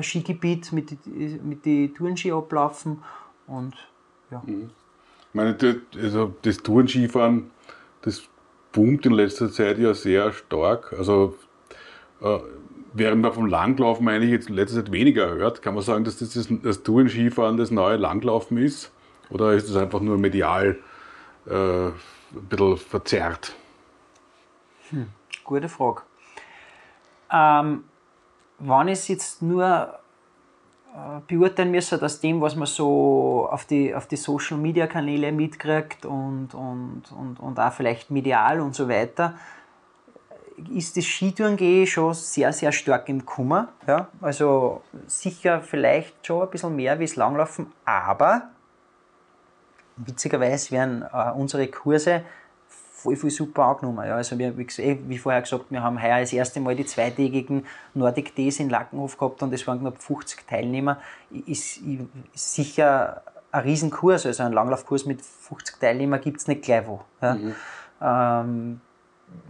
[0.00, 3.02] Skigebiet mit den mit die Tourenski ablaufen.
[3.46, 3.74] Und
[4.30, 4.42] ja.
[4.44, 4.70] Mhm.
[5.28, 5.56] Ich meine,
[5.96, 7.50] also das Tourenskifahren
[8.02, 8.22] das
[8.72, 10.92] boomt in letzter Zeit ja sehr stark.
[10.92, 11.36] Also
[12.20, 12.38] äh,
[12.94, 16.18] während man vom Langlaufen eigentlich jetzt in letzter Zeit weniger hört, kann man sagen, dass
[16.18, 18.92] das, das, das Touren-Skifahren das neue Langlaufen ist?
[19.30, 20.78] Oder ist es einfach nur medial
[21.46, 21.94] äh, ein
[22.48, 23.54] bisschen verzerrt?
[24.90, 25.08] Hm,
[25.44, 26.02] gute Frage.
[27.32, 27.84] Ähm,
[28.58, 29.98] wann ist jetzt nur
[30.94, 35.32] äh, beurteilen müssen, dass dem, was man so auf die, auf die Social Media Kanäle
[35.32, 39.34] mitkriegt und, und, und, und auch vielleicht medial und so weiter,
[40.74, 43.68] ist das Skitourengehen schon sehr, sehr stark im Kummer.
[43.86, 44.08] Ja?
[44.20, 48.48] Also sicher vielleicht schon ein bisschen mehr wie das Langlaufen, aber
[49.96, 52.22] witzigerweise werden äh, unsere Kurse
[53.02, 54.06] voll, voll super angenommen.
[54.06, 56.86] Ja, also wir, wie, eh, wie, vorher gesagt, wir haben heuer das erste Mal die
[56.86, 60.98] zweitägigen Nordic Days in Lackenhof gehabt und es waren knapp 50 Teilnehmer.
[61.30, 61.80] Ist,
[62.32, 67.00] ist sicher ein Riesenkurs, also ein Langlaufkurs mit 50 Teilnehmern gibt es nicht gleich wo.
[67.20, 67.34] Ja.
[67.34, 67.54] Mhm.
[68.00, 68.80] Ähm,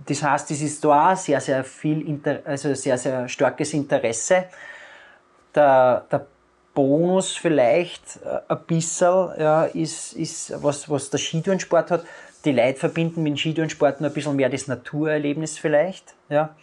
[0.06, 4.46] das heißt, es ist da auch sehr, sehr viel, Inter also sehr, sehr starkes Interesse.
[5.54, 6.26] Der, der
[6.74, 12.04] Bonus vielleicht äh, ein bisschen ja, ist, ist was, was der Skitourensport hat
[12.44, 16.14] die Leute verbinden mit dem Skitourensport nur ein bisschen mehr das Naturerlebnis vielleicht.
[16.28, 16.56] Ja?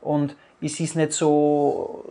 [0.00, 2.04] Und es ist nicht so,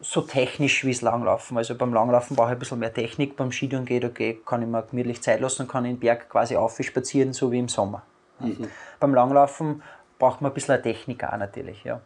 [0.00, 1.56] so technisch wie das Langlaufen.
[1.58, 4.68] Also beim Langlaufen brauche ich ein bisschen mehr Technik, beim Skitouren geht, okay, kann ich
[4.68, 8.02] mir gemütlich Zeit lassen und kann den Berg quasi aufspazieren, so wie im Sommer.
[8.40, 8.68] Mhm.
[9.00, 9.82] Beim Langlaufen
[10.18, 11.84] braucht man ein bisschen Technik auch natürlich.
[11.84, 12.00] Ja.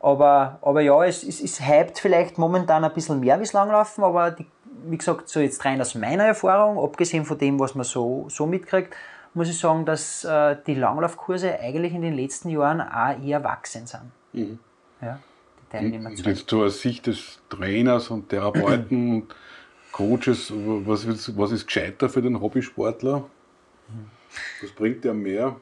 [0.00, 4.04] Aber, aber ja, es, es, es hypt vielleicht momentan ein bisschen mehr wie das Langlaufen,
[4.04, 4.46] aber die,
[4.86, 8.46] wie gesagt, so jetzt rein aus meiner Erfahrung, abgesehen von dem, was man so, so
[8.46, 8.94] mitkriegt,
[9.32, 13.86] muss ich sagen, dass äh, die Langlaufkurse eigentlich in den letzten Jahren auch eher wachsen
[13.86, 14.10] sind.
[14.32, 14.58] Mhm.
[15.00, 15.18] Ja,
[15.58, 19.34] die Teilnehmer und jetzt so aus Sicht des Trainers und Therapeuten und
[19.92, 21.06] Coaches, was,
[21.36, 23.24] was ist gescheiter für den Hobbysportler?
[24.62, 25.56] Was bringt der mehr?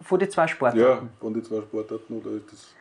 [0.00, 0.80] Von den zwei Sportarten?
[0.80, 2.74] Ja, von den zwei Sportarten oder ist das...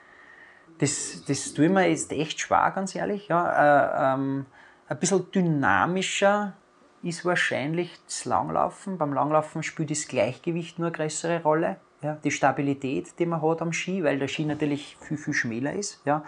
[0.78, 3.30] Das, das tue ich mir jetzt echt schwer, ganz ehrlich.
[3.30, 4.46] Ja, äh, ähm,
[4.90, 6.54] ein bisschen dynamischer
[7.02, 8.98] ist wahrscheinlich das Langlaufen.
[8.98, 11.78] Beim Langlaufen spielt das Gleichgewicht nur eine größere Rolle.
[12.02, 15.74] Ja, die Stabilität, die man hat am Ski, weil der Ski natürlich viel, viel schmäler
[15.74, 16.02] ist.
[16.06, 16.24] Ja.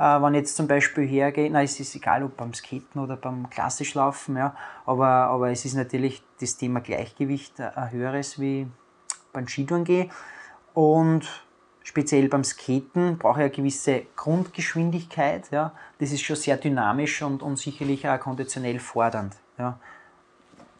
[0.00, 3.50] Äh, wenn jetzt zum Beispiel hergeht, na, es ist egal, ob beim Skaten oder beim
[3.50, 8.66] Klassischlaufen, ja, aber, aber es ist natürlich das Thema Gleichgewicht ein höheres wie
[9.34, 10.10] beim Skitourengehen.
[10.72, 11.28] Und
[11.82, 15.50] speziell beim Skaten brauche ich eine gewisse Grundgeschwindigkeit.
[15.50, 15.72] Ja.
[15.98, 19.36] Das ist schon sehr dynamisch und, und sicherlich auch konditionell fordernd.
[19.58, 19.78] Ja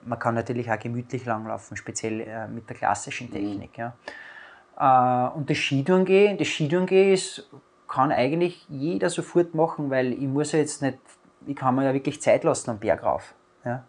[0.05, 3.33] man kann natürlich auch gemütlich langlaufen, speziell äh, mit der klassischen mhm.
[3.33, 3.79] Technik.
[3.79, 3.95] Ja.
[4.79, 7.49] Äh, und das Skitourengehen, das Skitourengehen ist,
[7.91, 10.99] kann eigentlich jeder sofort machen, weil ich muss ja jetzt nicht,
[11.47, 13.35] ich kann mir ja wirklich Zeit lassen am Berg rauf.
[13.65, 13.85] Ja.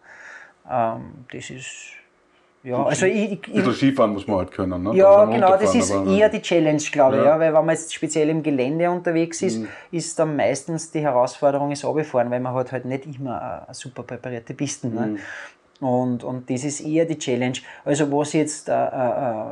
[0.69, 2.01] Ähm, das ist
[2.63, 4.95] ja, also ich, ich, ich, Skifahren muss man halt können, ne?
[4.95, 8.29] Ja, genau, das ist eher die Challenge, glaube ich, ja, weil wenn man jetzt speziell
[8.29, 9.67] im Gelände unterwegs ist, mhm.
[9.89, 14.03] ist dann meistens die Herausforderung das Runterfahren, weil man hat halt nicht immer eine super
[14.03, 14.93] präparierte Pisten.
[14.93, 15.17] Ne?
[15.79, 15.87] Mhm.
[15.87, 17.57] Und, und das ist eher die Challenge.
[17.83, 19.45] Also was jetzt äh, äh,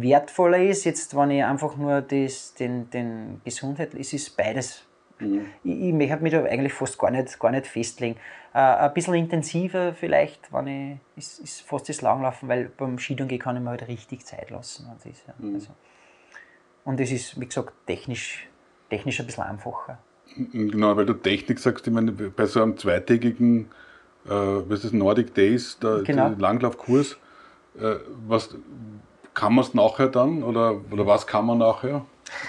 [0.00, 4.84] wertvoller ist, jetzt wenn ich einfach nur das, den, den Gesundheit, es ist beides.
[5.18, 5.46] Mhm.
[5.64, 8.16] Ich, ich möchte mich da eigentlich fast gar nicht, gar nicht festlegen.
[8.52, 13.38] Äh, ein bisschen intensiver vielleicht, wenn ich, ist, ist fast das Langlaufen, weil beim Skidungen
[13.38, 14.86] kann ich mir halt richtig Zeit lassen.
[14.90, 15.34] Und das, ja.
[15.38, 15.54] mhm.
[15.54, 15.68] also.
[16.84, 18.48] und das ist, wie gesagt, technisch,
[18.90, 19.98] technisch ein bisschen einfacher.
[20.52, 23.70] Genau, weil du Technik sagst, ich meine, bei so einem zweitägigen
[24.28, 26.34] äh, was ist Nordic Days, der, genau.
[26.38, 27.16] Langlaufkurs.
[27.78, 28.56] Äh, was,
[29.36, 32.02] kann man es nachher dann oder, oder was kann man nachher?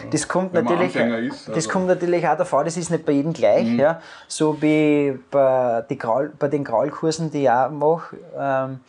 [0.10, 3.68] Das kommt, natürlich, ist, das kommt natürlich auch davor, das ist nicht bei jedem gleich.
[3.68, 3.80] Mhm.
[3.80, 4.02] Ja.
[4.28, 8.80] So wie bei, die Graul, bei den Graulkursen, die ich auch mache, ähm,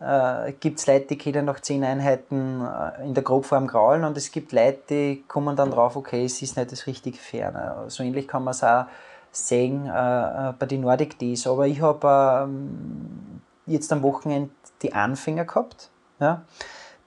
[0.00, 4.16] äh, gibt es Leute, die können nach zehn Einheiten äh, in der Grobform graulen und
[4.16, 7.84] es gibt Leute, die kommen dann drauf, okay, es ist nicht das richtige Ferne.
[7.88, 8.86] So ähnlich kann man es auch
[9.32, 11.46] sehen äh, äh, bei den Nordic Days.
[11.46, 14.50] Aber ich habe ähm, jetzt am Wochenende
[14.80, 15.90] die Anfänger gehabt.
[16.20, 16.42] Ja?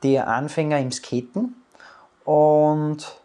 [0.03, 1.55] Die Anfänger im Skaten.
[2.25, 3.21] Und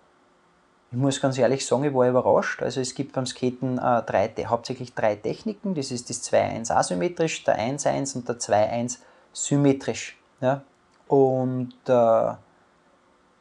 [0.92, 2.62] ich muss ganz ehrlich sagen, ich war überrascht.
[2.62, 5.74] Also es gibt beim Skaten äh, drei, hauptsächlich drei Techniken.
[5.74, 8.98] Das ist das 2-1 asymmetrisch, der 1-1 und der 2-1
[9.32, 10.16] symmetrisch.
[10.40, 10.62] Ja?
[11.08, 12.32] Und äh,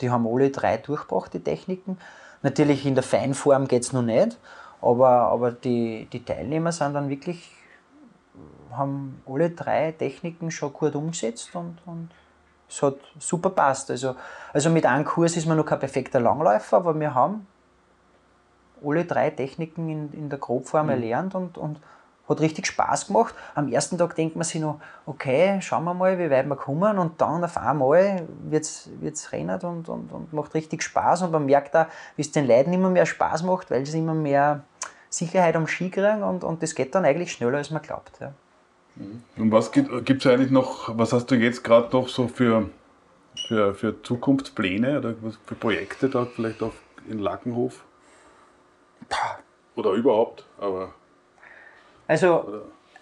[0.02, 1.98] die haben alle drei durchgebracht, die Techniken.
[2.42, 4.38] Natürlich in der Feinform geht es noch nicht,
[4.82, 7.50] aber, aber die, die Teilnehmer sind dann wirklich,
[8.72, 12.10] haben alle drei Techniken schon gut umgesetzt und, und
[12.70, 13.92] es hat super passt.
[13.92, 14.16] Also,
[14.54, 17.48] also mit einem Kurs ist man noch kein perfekter Langläufer, aber wir haben
[18.84, 20.92] alle drei Techniken in, in der Grobform mhm.
[20.92, 21.80] erlernt und, und
[22.28, 23.36] hat richtig Spaß gemacht.
[23.54, 26.98] Am ersten Tag denkt man sich noch, okay, schauen wir mal, wie weit wir kommen.
[26.98, 31.24] Und dann auf einmal wird es rennen und, und, und macht richtig Spaß.
[31.24, 31.86] Und man merkt auch,
[32.16, 34.62] wie es den Leuten immer mehr Spaß macht, weil sie immer mehr
[35.10, 36.24] Sicherheit am Ski kriegen.
[36.24, 38.20] Und, und das geht dann eigentlich schneller, als man glaubt.
[38.20, 38.32] Ja.
[38.96, 39.24] Mhm.
[39.38, 42.70] Und was gibt es eigentlich noch, was hast du jetzt gerade noch so für,
[43.48, 45.16] für, für Zukunftspläne oder
[45.46, 46.74] für Projekte da vielleicht auch
[47.10, 47.84] in Lackenhof?
[49.76, 50.94] Oder überhaupt, aber
[52.08, 52.62] also,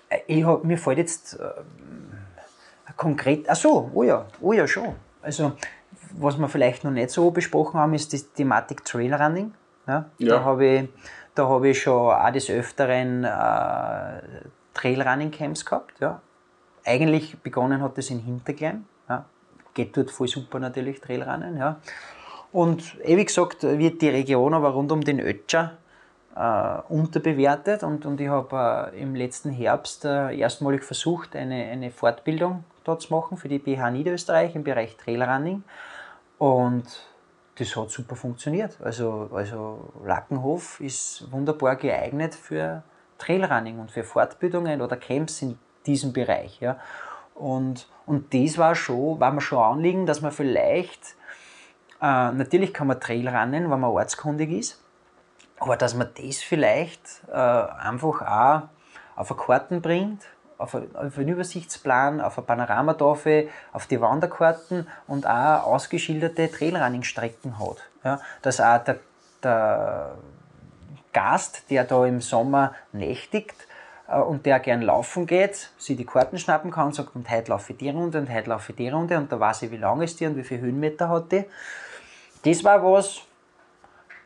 [0.10, 4.96] äh, ich hab, mir fällt jetzt äh, konkret, ach so, oh ja, oh ja, schon.
[5.22, 5.54] Also,
[6.14, 9.54] was wir vielleicht noch nicht so besprochen haben, ist die Thematik Trailrunning.
[9.88, 10.10] Ja?
[10.18, 10.30] ja.
[10.30, 10.90] Da habe ich,
[11.38, 14.22] hab ich schon auch des Öfteren äh,
[14.74, 16.00] Trailrunning-Camps gehabt.
[16.00, 16.22] Ja?
[16.86, 18.86] Eigentlich begonnen hat das in Hinterglein.
[19.10, 19.26] Ja?
[19.74, 21.58] Geht dort voll super natürlich, Trailrunnen.
[21.58, 21.80] Ja?
[22.52, 25.78] Und wie gesagt, wird die Region aber rund um den Ötscher
[26.36, 31.92] äh, unterbewertet und, und ich habe äh, im letzten Herbst äh, erstmalig versucht, eine, eine
[31.92, 35.64] Fortbildung dort zu machen für die BH Niederösterreich im Bereich Trailrunning
[36.38, 36.86] und
[37.56, 38.78] das hat super funktioniert.
[38.82, 42.84] Also, also Lackenhof ist wunderbar geeignet für
[43.18, 46.60] Trailrunning und für Fortbildungen oder Camps in diesem Bereich.
[46.60, 46.78] Ja.
[47.36, 51.16] Und, und das war, schon, war mir schon anliegen, dass man vielleicht,
[52.02, 54.82] äh, natürlich kann man Trailrunnen, wenn man ortskundig ist,
[55.60, 57.02] aber dass man das vielleicht
[57.32, 58.70] äh, einfach auch
[59.16, 60.24] auf eine Karten bringt,
[60.58, 67.78] auf, auf einen Übersichtsplan, auf eine Panoramatafel, auf die Wanderkarten und auch ausgeschilderte Trailrunning-Strecken hat.
[68.04, 69.00] Ja, dass auch der,
[69.42, 70.16] der
[71.14, 73.56] Gast, der da im Sommer nächtigt
[74.08, 77.52] äh, und der gern laufen geht, sich die Karten schnappen kann und sagt, und heute
[77.52, 79.78] laufe ich die Runde und heute laufe ich die Runde und da weiß ich, wie
[79.78, 81.46] lang ist die und wie viele Höhenmeter hat die.
[82.44, 83.22] Das war was,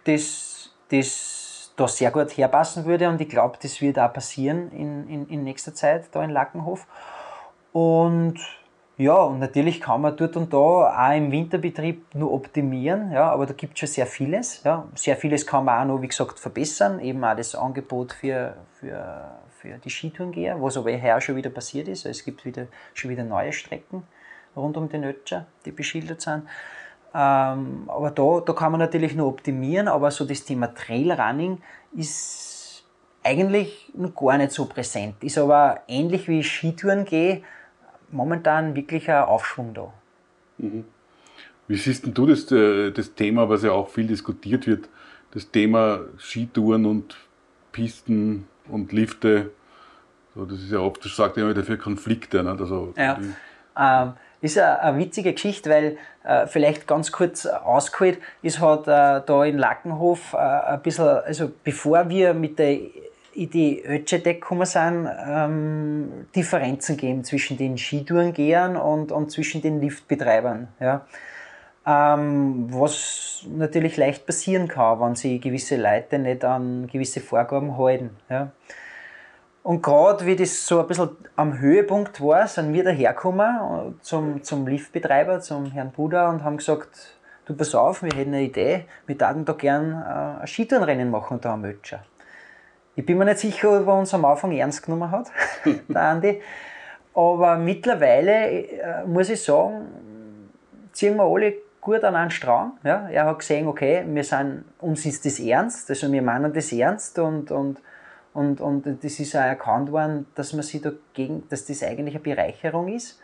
[0.06, 0.58] das
[0.90, 5.28] das da sehr gut herpassen würde und ich glaube, das wird auch passieren in, in,
[5.28, 6.88] in nächster Zeit da in Lackenhof.
[7.72, 8.40] Und
[8.98, 13.46] ja, und natürlich kann man dort und da auch im Winterbetrieb nur optimieren, ja, aber
[13.46, 14.64] da gibt es schon sehr vieles.
[14.64, 14.88] Ja.
[14.96, 19.32] Sehr vieles kann man auch noch, wie gesagt, verbessern, eben auch das Angebot für, für,
[19.60, 22.08] für die Skitourengeher, was aber heuer schon wieder passiert ist.
[22.08, 24.02] Es gibt wieder, schon wieder neue Strecken
[24.56, 26.48] rund um den Ötscher, die beschildert sind.
[27.14, 31.62] Ähm, aber da, da kann man natürlich nur optimieren, aber so das Thema Trailrunning
[31.96, 32.84] ist
[33.24, 35.24] eigentlich noch gar nicht so präsent.
[35.24, 37.44] Ist aber ähnlich wie ich Skitouren gehe,
[38.12, 39.94] momentan wirklich ein Aufschwung da.
[40.58, 40.86] Mhm.
[41.68, 44.88] Wie siehst du das, äh, das Thema, was ja auch viel diskutiert wird,
[45.32, 47.18] das Thema Skitouren und
[47.72, 49.52] Pisten und Lifte?
[50.36, 52.44] So, das ist ja oft, das sagt immer dafür Konflikte.
[52.44, 52.52] Ne?
[52.52, 53.20] Also, ja.
[53.78, 59.22] Ähm, ist eine, eine witzige Geschichte, weil äh, vielleicht ganz kurz ausgeholt, es hat äh,
[59.26, 62.78] da in Lackenhof äh, ein bisschen, also bevor wir mit der
[63.38, 70.68] Idee Ötschedeck gekommen sind, ähm, Differenzen geben zwischen den Skitourengehern und, und zwischen den Liftbetreibern.
[70.80, 71.06] Ja.
[71.86, 78.10] Ähm, was natürlich leicht passieren kann, wenn sie gewisse Leute nicht an gewisse Vorgaben halten.
[78.30, 78.52] Ja.
[79.64, 84.66] Und gerade wie das so ein bisschen am Höhepunkt war, sind wir dahergekommen zum, zum
[84.66, 89.20] Liftbetreiber, zum Herrn Buda und haben gesagt, du pass auf, wir hätten eine Idee, wir
[89.20, 92.04] würden da gern äh, ein Skitourenrennen machen da am Ötscher.
[92.98, 95.28] Ich bin mir nicht sicher, ob er uns am Anfang ernst genommen hat,
[95.88, 96.42] der Andi.
[97.14, 99.88] Aber mittlerweile äh, muss ich sagen,
[100.92, 102.72] ziehen wir alle gut an einen Strang.
[102.84, 103.08] Ja?
[103.10, 107.18] Er hat gesehen, okay, wir sind, uns ist das ernst, also wir meinen das ernst
[107.20, 107.80] und, und
[108.34, 112.24] und, und das ist auch erkannt worden, dass man sich dagegen, dass das eigentlich eine
[112.24, 113.20] Bereicherung ist.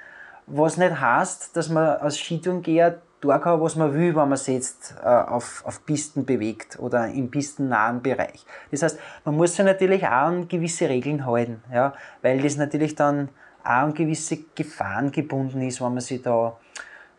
[0.47, 2.99] Was nicht heißt, dass man als Skitourengeher
[3.30, 7.30] kann, was man will, wenn man sich jetzt äh, auf, auf Pisten bewegt oder im
[7.30, 8.45] pistennahen Bereich.
[8.71, 12.95] Das heißt, man muss sich natürlich auch an gewisse Regeln halten, ja, weil das natürlich
[12.95, 13.30] dann
[13.63, 16.57] auch an gewisse Gefahren gebunden ist, wenn man sich da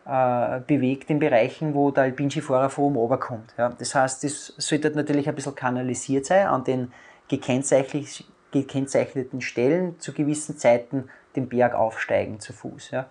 [0.05, 3.55] äh, bewegt in Bereichen, wo der Alpinskifahrer vor oben runterkommt.
[3.57, 3.69] Ja.
[3.69, 6.93] Das heißt, das sollte natürlich ein bisschen kanalisiert sein an den
[7.27, 12.91] gekennzeichneten Stellen zu gewissen Zeiten den Berg aufsteigen zu Fuß.
[12.91, 13.09] Ja.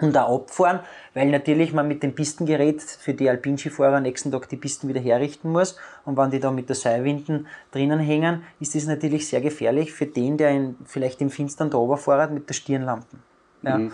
[0.00, 0.80] Und auch abfahren,
[1.14, 5.50] weil natürlich man mit dem Pistengerät für die Alpinskifahrer nächsten Tag die Pisten wieder herrichten
[5.50, 5.76] muss.
[6.04, 10.06] Und wenn die da mit der Seilwinden drinnen hängen, ist das natürlich sehr gefährlich für
[10.06, 13.22] den, der in, vielleicht im Finstern da fährt mit der Stirnlampen.
[13.62, 13.78] Ja.
[13.78, 13.92] Mhm.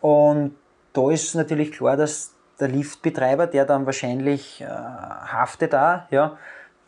[0.00, 0.54] Und
[0.92, 6.36] da ist natürlich klar, dass der Liftbetreiber, der dann wahrscheinlich äh, haftet da, ja,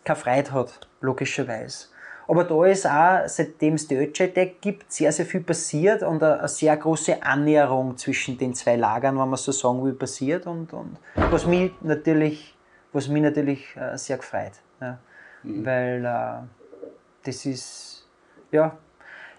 [0.05, 1.89] keine Freude hat, logischerweise.
[2.29, 6.47] Aber da ist auch, seitdem es die Ötschetec gibt, sehr, sehr viel passiert und eine,
[6.49, 10.47] sehr große Annäherung zwischen den zwei Lagern, wenn man so sagen will, passiert.
[10.47, 12.57] Und, und was mich natürlich,
[12.93, 14.53] was mich natürlich äh, sehr gefreut.
[14.81, 14.99] Ja.
[15.43, 15.67] Mhm.
[15.67, 16.87] Weil äh,
[17.25, 18.07] das ist,
[18.51, 18.77] ja,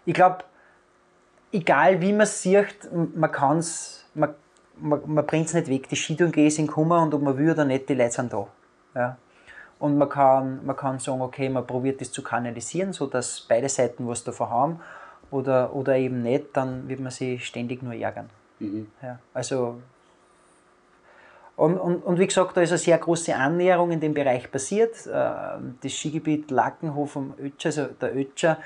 [0.05, 0.43] ich glaube,
[1.51, 4.33] egal wie man es sieht, man kann es, man,
[4.77, 5.87] man, man bringt es nicht weg.
[5.87, 8.47] Die Skitouren sind gekommen und ob man will oder nicht, die Leute sind da.
[8.95, 9.17] Ja.
[9.83, 14.07] Und man kann, man kann sagen, okay, man probiert das zu kanalisieren, sodass beide Seiten
[14.07, 14.79] was davon haben.
[15.29, 18.29] Oder, oder eben nicht, dann wird man sich ständig nur ärgern.
[18.59, 18.87] Mhm.
[19.01, 19.81] Ja, also,
[21.57, 25.05] und, und, und wie gesagt, da ist eine sehr große Annäherung in dem Bereich passiert.
[25.05, 25.09] Äh,
[25.81, 28.59] das Skigebiet Lackenhof am Ötscher, also der Ötscher,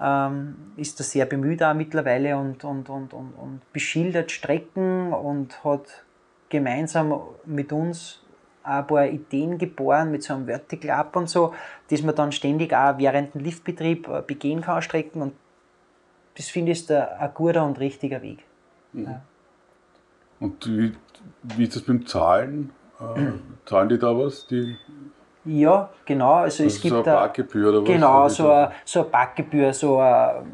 [0.00, 5.64] ähm, ist da sehr bemüht auch mittlerweile und, und, und, und, und beschildert Strecken und
[5.64, 6.04] hat
[6.50, 8.22] gemeinsam mit uns
[8.62, 11.54] ein paar Ideen geboren mit so einem Vertical Up und so,
[11.90, 15.34] dass man dann ständig auch während dem Liftbetrieb äh, begehen kann, Strecken und
[16.36, 18.44] das finde ich ist ein guter und richtiger Weg.
[18.92, 19.04] Mhm.
[19.04, 19.22] Ja.
[20.40, 20.92] Und wie,
[21.42, 22.72] wie ist das mit dem Zahlen?
[23.00, 23.32] Äh,
[23.66, 24.46] zahlen die da was?
[24.46, 24.76] Die
[25.44, 26.34] ja, genau.
[26.34, 27.88] Also es gibt so eine Parkgebühr oder was?
[27.88, 30.44] Genau, so eine, so eine Parkgebühr, so eine,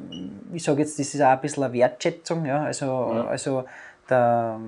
[0.53, 2.47] ich sage jetzt, das ist auch ein bisschen eine Wertschätzung.
[2.47, 2.63] Ja?
[2.63, 3.27] Also, ja.
[3.27, 3.65] also
[4.09, 4.61] der,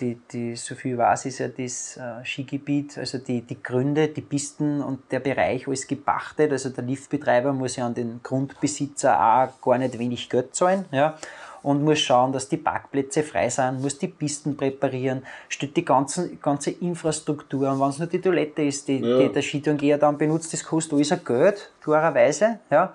[0.00, 4.82] die, die Sophie weiß ist ja das äh, Skigebiet, also die, die Gründe, die Pisten
[4.82, 6.52] und der Bereich alles gepachtet.
[6.52, 10.84] Also der Liftbetreiber muss ja an den Grundbesitzer auch gar nicht wenig Geld zahlen.
[10.90, 11.16] Ja
[11.62, 16.40] und muss schauen, dass die Parkplätze frei sind, muss die Pisten präparieren, stellt die ganzen,
[16.40, 17.70] ganze Infrastruktur.
[17.70, 19.18] Und wenn es nur die Toilette ist, die, ja.
[19.18, 22.58] die der Skitourengeher dann benutzt, das kostet alles ein Geld, klarerweise.
[22.70, 22.94] Ja.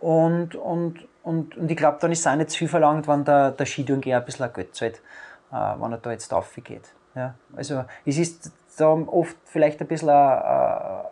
[0.00, 3.24] Und, und, und, und ich glaube, dann ist es auch nicht zu viel verlangt, wenn
[3.24, 5.02] der, der Skitourengeher ein bisschen Geld zahlt,
[5.52, 6.92] äh, wenn er da jetzt aufgeht.
[7.14, 7.34] Ja.
[7.54, 10.42] Also es ist da oft vielleicht ein bisschen ein,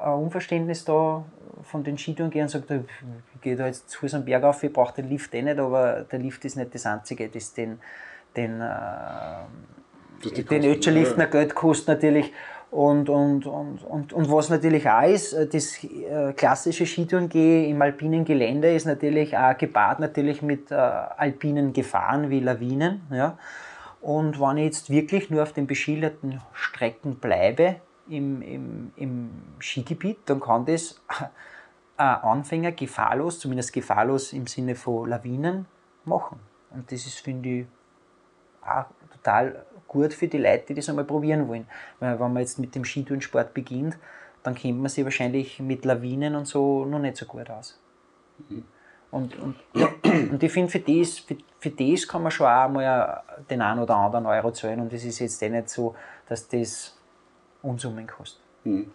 [0.00, 1.24] ein Unverständnis da
[1.64, 4.62] von den Skitouren gehen und sagt, ich gehe da jetzt zu Fuß am Berg auf,
[4.62, 7.78] ich brauche den Lift eh nicht, aber der Lift ist nicht das Einzige, das den,
[8.36, 11.26] den, äh, den Ötscherlift ja.
[11.26, 12.32] Geld kostet natürlich.
[12.70, 17.80] Und, und, und, und, und was natürlich auch ist, äh, das äh, klassische Skitourengehen im
[17.80, 23.00] alpinen Gelände ist natürlich auch gepaart natürlich mit äh, alpinen Gefahren wie Lawinen.
[23.10, 23.38] Ja.
[24.02, 27.76] Und wenn ich jetzt wirklich nur auf den beschilderten Strecken bleibe
[28.08, 31.00] im, im, im Skigebiet, dann kann das
[31.96, 35.66] ein Anfänger gefahrlos, zumindest gefahrlos im Sinne von Lawinen,
[36.04, 36.38] machen.
[36.70, 37.66] Und das ist, finde ich,
[38.62, 41.66] auch total gut für die Leute, die das einmal probieren wollen.
[41.99, 43.99] Weil wenn man jetzt mit dem Skitourensport beginnt,
[44.43, 47.80] dann kennt man sich wahrscheinlich mit Lawinen und so noch nicht so gut aus.
[48.49, 48.64] Mhm.
[49.11, 49.57] Und, und,
[50.30, 53.80] und ich finde, für das, für, für das kann man schon auch mal den einen
[53.80, 55.95] oder anderen Euro zahlen und es ist jetzt eh nicht so,
[56.28, 56.97] dass das
[57.62, 58.43] Unsummen kostet.
[58.64, 58.91] Mhm.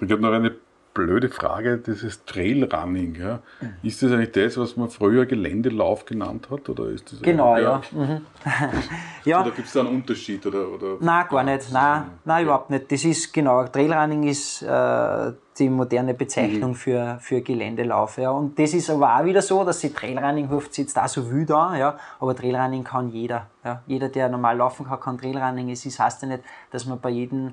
[0.00, 0.56] Ich habe noch eine
[0.92, 3.14] blöde Frage, dieses Trailrunning.
[3.14, 3.40] Ja.
[3.82, 6.68] Ist das eigentlich das, was man früher Geländelauf genannt hat?
[6.68, 7.62] Oder ist das genau, ja.
[7.62, 7.82] Ja.
[7.92, 8.26] Mhm.
[9.24, 9.40] ja.
[9.40, 10.44] Oder gibt es da einen Unterschied?
[10.46, 11.72] Oder, oder nein, gar nicht.
[11.72, 12.90] Nein, nein, überhaupt nicht.
[12.90, 16.74] Das ist genau, Trailrunning ist äh, die moderne Bezeichnung mhm.
[16.74, 18.18] für, für Geländelauf.
[18.18, 18.30] Ja.
[18.30, 21.50] Und das ist aber auch wieder so, dass sie Trailrunning ruft jetzt da so wild
[21.52, 21.96] an, ja.
[22.18, 23.46] aber Trailrunning kann jeder.
[23.64, 23.82] Ja.
[23.86, 25.70] Jeder, der normal laufen kann, kann Trailrunning.
[25.70, 27.52] Es ist, heißt ja nicht, dass man bei jedem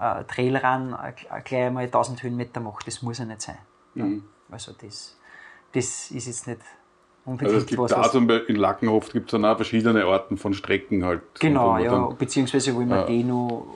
[0.00, 2.86] äh, Trailrun äh, gleich einmal 1000 Höhenmeter macht.
[2.86, 3.58] Das muss ja nicht sein.
[3.94, 4.24] Mhm.
[4.50, 5.16] Also das,
[5.72, 6.60] das ist jetzt nicht
[7.24, 10.04] unbedingt also es gibt was, da zum Beispiel in Lackenhof gibt es dann auch verschiedene
[10.04, 11.22] Arten von Strecken halt.
[11.38, 13.06] Genau, ja, dann, beziehungsweise wo man ja.
[13.06, 13.66] die noch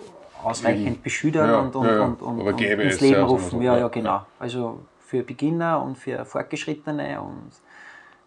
[0.43, 1.03] ausreichend mhm.
[1.03, 3.51] beschüttern ja, und, und, ja, und, und, und ins Leben ja, rufen.
[3.51, 4.27] So, ja, ja, genau.
[4.39, 7.51] Also für Beginner und für Fortgeschrittene und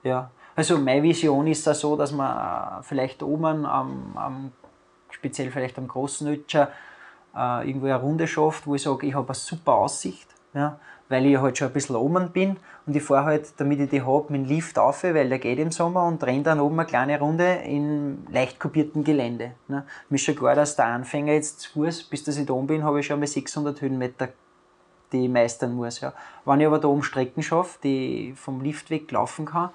[0.04, 0.30] ja.
[0.56, 4.52] Also meine Vision ist da so, dass man vielleicht oben am, am
[5.10, 6.70] speziell vielleicht am großen Ötscher
[7.36, 10.80] äh, irgendwo eine Runde schafft, wo ich sage, ich habe eine super Aussicht, ja,
[11.10, 14.02] weil ich halt schon ein bisschen oben bin und ich fahre halt, damit ich die
[14.02, 16.88] habe, mit dem Lift auf, weil der geht im Sommer und renne dann oben eine
[16.88, 19.52] kleine Runde in leicht kopiertem Gelände.
[19.68, 19.86] Ne.
[20.10, 22.68] Mir ist schon klar, dass der Anfänger jetzt zu Fuß, bis dass ich da oben
[22.68, 24.30] bin, habe ich schon mal 600 Höhenmeter
[25.12, 26.02] die ich meistern muss.
[26.02, 26.14] Ja.
[26.46, 29.70] Wenn ich aber da oben Strecken schaffe, die vom Lift weg laufen kann,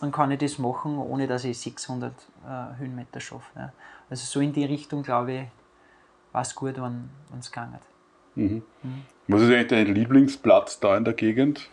[0.00, 3.50] dann kann ich das machen, ohne dass ich 600 äh, Höhenmeter schaffe.
[3.56, 3.72] Ja.
[4.08, 5.42] Also so in die Richtung, glaube ich,
[6.32, 7.82] war es gut, wenn es gegangen hat.
[8.34, 8.62] Mhm.
[8.82, 9.02] Mhm.
[9.28, 11.68] Was ist eigentlich dein Lieblingsplatz da in der Gegend?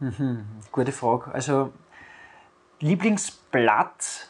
[0.00, 1.32] Mhm, gute Frage.
[1.32, 1.72] Also
[2.80, 4.28] Lieblingsplatz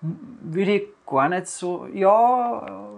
[0.00, 1.86] würde ich gar nicht so.
[1.92, 2.88] Ja,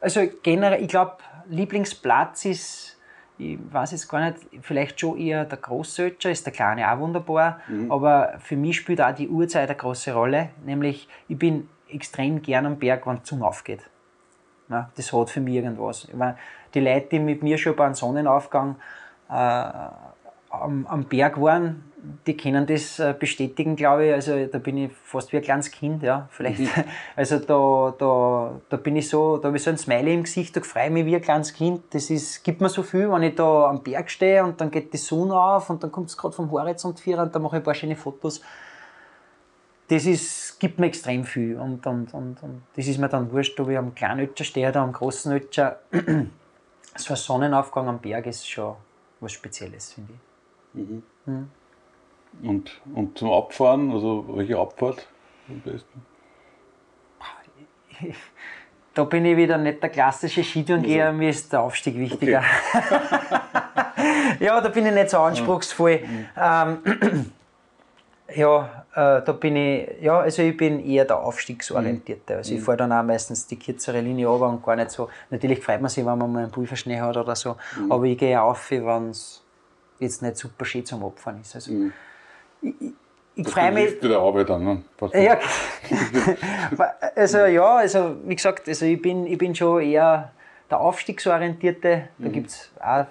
[0.00, 1.16] also generell, ich glaube,
[1.48, 2.92] Lieblingsplatz ist
[3.38, 7.60] ich weiß jetzt gar nicht, vielleicht schon eher der Großsötscher, ist der Kleine auch wunderbar,
[7.68, 7.90] mhm.
[7.90, 10.50] aber für mich spielt auch die Uhrzeit eine große Rolle.
[10.64, 13.80] Nämlich, ich bin extrem gern am Berg, wenn die Sonne aufgeht.
[14.68, 16.08] Ja, das hat für mich irgendwas.
[16.14, 16.36] Meine,
[16.74, 18.76] die Leute, die mit mir schon beim Sonnenaufgang
[19.28, 21.84] äh, am, am, Berg waren,
[22.26, 24.12] die können das äh, bestätigen, glaube ich.
[24.12, 26.28] Also da bin ich fast wie ein kleines Kind, ja.
[26.30, 26.68] Vielleicht, mhm.
[27.16, 30.56] also da, da, da bin ich so, da habe ich so ein Smiley im Gesicht,
[30.56, 31.82] da freue ich mich wie ein kleines Kind.
[31.90, 34.92] Das ist, gibt mir so viel, wenn ich da am Berg stehe und dann geht
[34.92, 37.60] die Sonne auf und dann kommt es gerade vom Horizont vierer und dann mache ich
[37.60, 38.42] ein paar schöne Fotos.
[39.92, 43.60] Das ist, gibt mir extrem viel und, und, und, und das ist mir dann wurscht,
[43.60, 45.80] ob ich am kleinen Ötscher stehe oder am großen Ötscher.
[46.96, 48.76] so ein Sonnenaufgang am Berg ist schon
[49.20, 50.80] was Spezielles, finde ich.
[50.80, 51.02] Mhm.
[51.26, 51.50] Mhm.
[52.42, 55.06] Und, und zum Abfahren, also welche Abfahrt
[55.48, 56.06] am besten?
[58.94, 61.18] Da bin ich wieder nicht der klassische Skitourengeher, also.
[61.18, 62.42] mir ist der Aufstieg wichtiger.
[62.74, 63.40] Okay.
[64.44, 66.00] ja, da bin ich nicht so anspruchsvoll.
[66.00, 66.26] Mhm.
[66.36, 67.32] Ähm,
[68.36, 72.36] ja, äh, da bin ich, ja, also ich bin eher der Aufstiegsorientierte.
[72.36, 72.64] Also ich mhm.
[72.64, 75.08] fahre dann auch meistens die kürzere Linie runter und gar nicht so.
[75.30, 77.90] Natürlich freut man sich, wenn man mal einen Pulverschnee hat oder so, mhm.
[77.90, 79.42] aber ich gehe auf, wenn es
[79.98, 81.54] jetzt nicht super schön zum Abfahren ist.
[81.54, 81.92] Also mhm.
[82.60, 82.74] ich,
[83.34, 83.98] ich freue mich.
[83.98, 84.82] der Arbeit an, ne?
[85.14, 85.38] Ja,
[87.16, 90.32] also ja, also wie gesagt, also ich bin, ich bin schon eher
[90.68, 92.08] der Aufstiegsorientierte.
[92.18, 92.32] Da mhm.
[92.32, 93.06] gibt es auch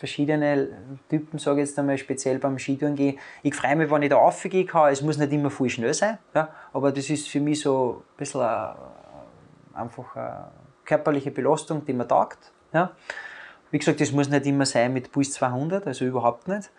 [0.00, 0.68] verschiedene
[1.10, 3.18] Typen, sage ich jetzt einmal, speziell beim Skitouren gehen.
[3.42, 4.90] Ich freue mich, wenn ich da raufgehen kann.
[4.90, 8.16] Es muss nicht immer viel schnell sein, ja, aber das ist für mich so ein
[8.16, 8.76] bisschen eine,
[9.74, 10.46] einfach eine
[10.86, 12.38] körperliche Belastung, die mir taugt.
[12.72, 12.92] Ja.
[13.70, 16.70] Wie gesagt, das muss nicht immer sein mit Puls 200, also überhaupt nicht.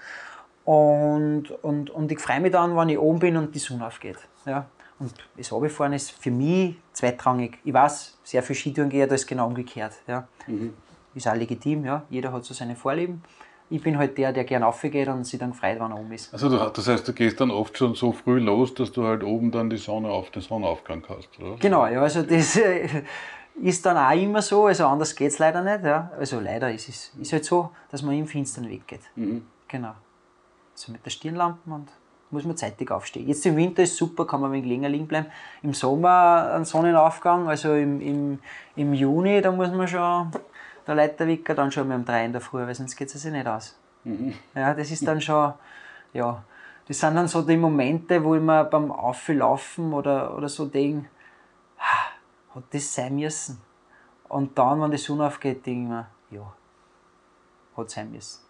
[0.65, 4.17] Und, und, und ich freue mich dann, wenn ich oben bin und die Sonne aufgeht.
[4.47, 4.65] Ja.
[4.97, 7.59] Und das Runterfahren ist für mich zweitrangig.
[7.63, 9.93] Ich weiß, sehr viel Skitouren gehen, da ist genau umgekehrt.
[10.07, 10.27] Ja.
[10.47, 10.73] Mhm
[11.13, 12.03] ist auch legitim, ja.
[12.09, 13.23] Jeder hat so seine Vorlieben.
[13.69, 16.33] Ich bin halt der, der gern aufgeht und sich dann freut, wenn er oben ist.
[16.33, 19.49] Also das heißt, du gehst dann oft schon so früh los, dass du halt oben
[19.51, 21.55] dann die Sonne auf den Sonnenaufgang hast, oder?
[21.57, 23.03] Genau, ja, also das äh,
[23.61, 25.85] ist dann auch immer so, also anders geht es leider nicht.
[25.85, 26.11] Ja.
[26.19, 29.01] Also leider ist es ist halt so, dass man im Finstern weggeht.
[29.15, 29.45] Mhm.
[29.69, 29.93] Genau.
[30.73, 31.87] Also mit der Stirnlampe und
[32.31, 33.27] muss man zeitig aufstehen.
[33.27, 35.27] Jetzt im Winter ist super, kann man ein wenig länger liegen bleiben.
[35.63, 38.39] Im Sommer ein Sonnenaufgang, also im, im,
[38.75, 40.31] im Juni, da muss man schon
[40.95, 43.31] der Leiterwicker dann schon mit dem 3 in der Früh, weil sonst geht es sich
[43.31, 43.77] nicht aus.
[44.03, 44.33] Mhm.
[44.55, 45.53] Ja, das ist dann schon,
[46.13, 46.43] ja,
[46.87, 51.09] das sind dann so die Momente, wo ich mir beim Auflaufen oder, oder so denke,
[51.77, 53.61] hat das sein müssen.
[54.27, 56.53] Und dann, wenn die Sonne aufgeht, denke ich mir, ja,
[57.77, 58.41] hat sein müssen.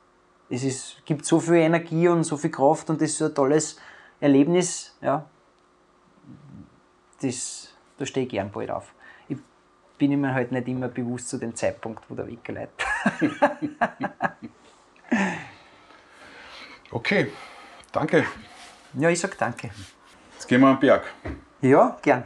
[0.50, 3.36] Es ist, gibt so viel Energie und so viel Kraft und das ist so ein
[3.36, 3.78] tolles
[4.20, 5.26] Erlebnis, ja.
[7.22, 8.94] Das, da stehe ich gern bald auf
[10.02, 12.84] bin ich mir halt nicht immer bewusst zu dem Zeitpunkt, wo der Wecker läuft.
[16.92, 17.28] okay,
[17.92, 18.26] danke.
[18.96, 19.70] Ja, ich sag danke.
[20.34, 21.04] Jetzt gehen wir am Berg.
[21.62, 22.24] Ja, gern.